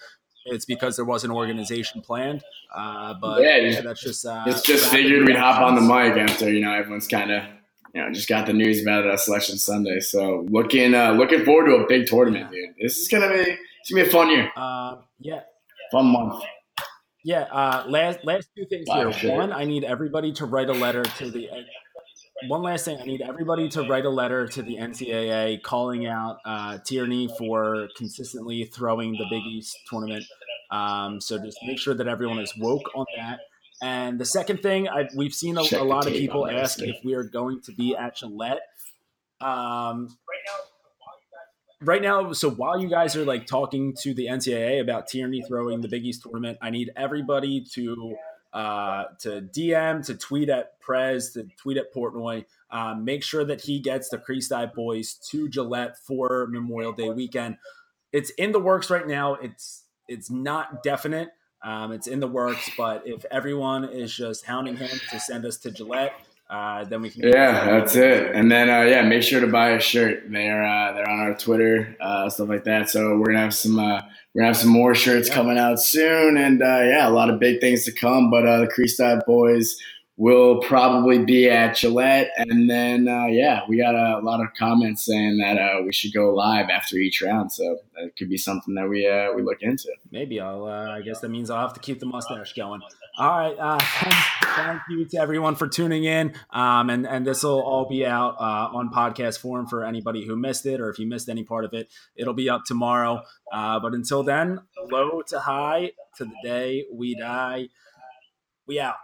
[0.46, 2.44] it's because there was an organization planned.
[2.76, 6.18] Uh, but yeah, yeah, that's just uh, it's just figured we'd hop on the mic
[6.18, 7.44] after you know everyone's kind of
[7.94, 10.00] you know just got the news about uh, Selection Sunday.
[10.00, 12.68] So looking uh, looking forward to a big tournament, yeah.
[12.68, 12.76] dude.
[12.82, 14.52] This is gonna be it's gonna be a fun year.
[14.56, 15.42] Uh, yeah,
[15.92, 16.44] fun month.
[17.24, 17.44] Yeah.
[17.44, 19.36] Uh, last last two things here.
[19.36, 21.50] One, I need everybody to write a letter to the.
[22.48, 26.40] One last thing, I need everybody to write a letter to the NCAA calling out
[26.44, 30.26] uh, Tierney for consistently throwing the Big East tournament.
[30.70, 33.40] Um, so just make sure that everyone is woke on that.
[33.82, 37.14] And the second thing, I, we've seen a, a lot of people ask if we
[37.14, 38.62] are going to be at Gillette.
[39.40, 40.73] Um, right now,
[41.84, 45.82] right now, so while you guys are like talking to the NCAA about Tierney throwing
[45.82, 48.16] the Big East tournament, I need everybody to
[48.54, 52.46] uh, to DM, to tweet at Prez, to tweet at Portnoy.
[52.70, 57.10] Um, make sure that he gets the Crease Dive boys to Gillette for Memorial Day
[57.10, 57.58] weekend.
[58.12, 59.36] It's in the works right now.
[59.36, 61.30] It's it's not definite.
[61.64, 65.58] Um, it's in the works, but if everyone is just hounding him to send us
[65.60, 66.14] to Gillette,
[66.50, 67.24] uh, then we can.
[67.24, 68.36] Yeah, that's it.
[68.36, 70.24] And then uh, yeah, make sure to buy a shirt.
[70.30, 72.90] They're uh, they're on our Twitter uh, stuff like that.
[72.90, 74.02] So we're gonna have some uh,
[74.34, 75.36] we're gonna have some more shirts yeah.
[75.36, 78.30] coming out soon, and uh, yeah, a lot of big things to come.
[78.30, 79.78] But the Crease Dive Boys
[80.18, 85.40] will probably be at Gillette, and then yeah, we got a, lot of comments saying
[85.40, 87.52] that we should go live after each round.
[87.52, 89.90] So that could be something that we uh, we look into.
[90.12, 90.66] Maybe I'll.
[90.66, 92.82] I guess that means I'll have to keep the mustache going.
[93.18, 93.56] All right.
[93.60, 93.80] Uh,
[94.56, 96.34] thank you to everyone for tuning in.
[96.50, 100.36] Um, and and this will all be out uh, on podcast form for anybody who
[100.36, 101.90] missed it or if you missed any part of it.
[102.16, 103.22] It'll be up tomorrow.
[103.52, 107.68] Uh, but until then, low to high to the day we die.
[108.66, 108.96] We out.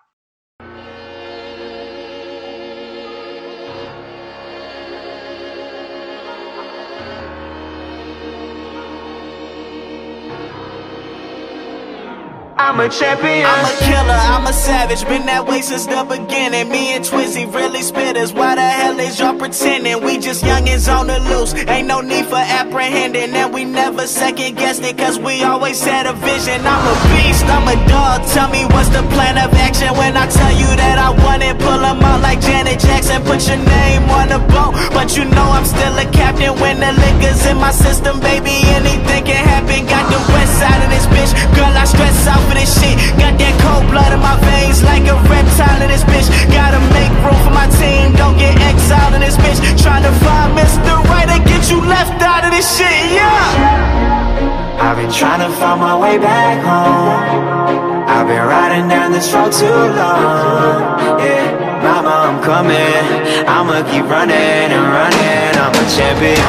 [12.60, 13.48] I'm a champion.
[13.48, 15.08] I'm a killer, I'm a savage.
[15.08, 16.68] Been that way since the beginning.
[16.68, 18.36] Me and Twizzy really spitters.
[18.36, 20.04] Why the hell is y'all pretending?
[20.04, 21.56] We just youngins on the loose.
[21.56, 23.32] Ain't no need for apprehending.
[23.32, 26.60] And we never second guessed it, cause we always had a vision.
[26.68, 28.28] I'm a beast, I'm a dog.
[28.28, 31.56] Tell me what's the plan of action when I tell you that I want it.
[31.64, 33.24] Pull them out like Janet Jackson.
[33.24, 34.76] Put your name on the boat.
[34.92, 38.52] But you know I'm still a captain when the liquor's in my system, baby.
[38.76, 39.88] Anything can happen.
[39.88, 41.32] Got the west side of this bitch.
[41.56, 42.98] Girl, I stress out for this shit.
[43.22, 46.26] Got that cold blood in my veins like a reptile in this bitch.
[46.50, 49.62] Gotta make room for my team, don't get exiled in this bitch.
[49.78, 50.98] Trying to find Mr.
[51.06, 54.82] Right and get you left out of this shit, yeah.
[54.82, 58.10] I've been trying to find my way back home.
[58.10, 61.70] I've been riding down this road too long, yeah.
[61.86, 63.06] Mama, I'm coming.
[63.46, 65.54] I'ma keep running and running.
[65.62, 66.42] I'm a champion.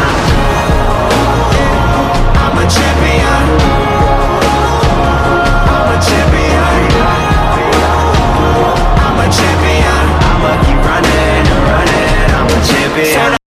[2.41, 3.80] I'm a champion
[6.01, 6.61] champion.
[10.31, 12.31] I'ma keep running and running.
[12.35, 13.40] I'm a champion.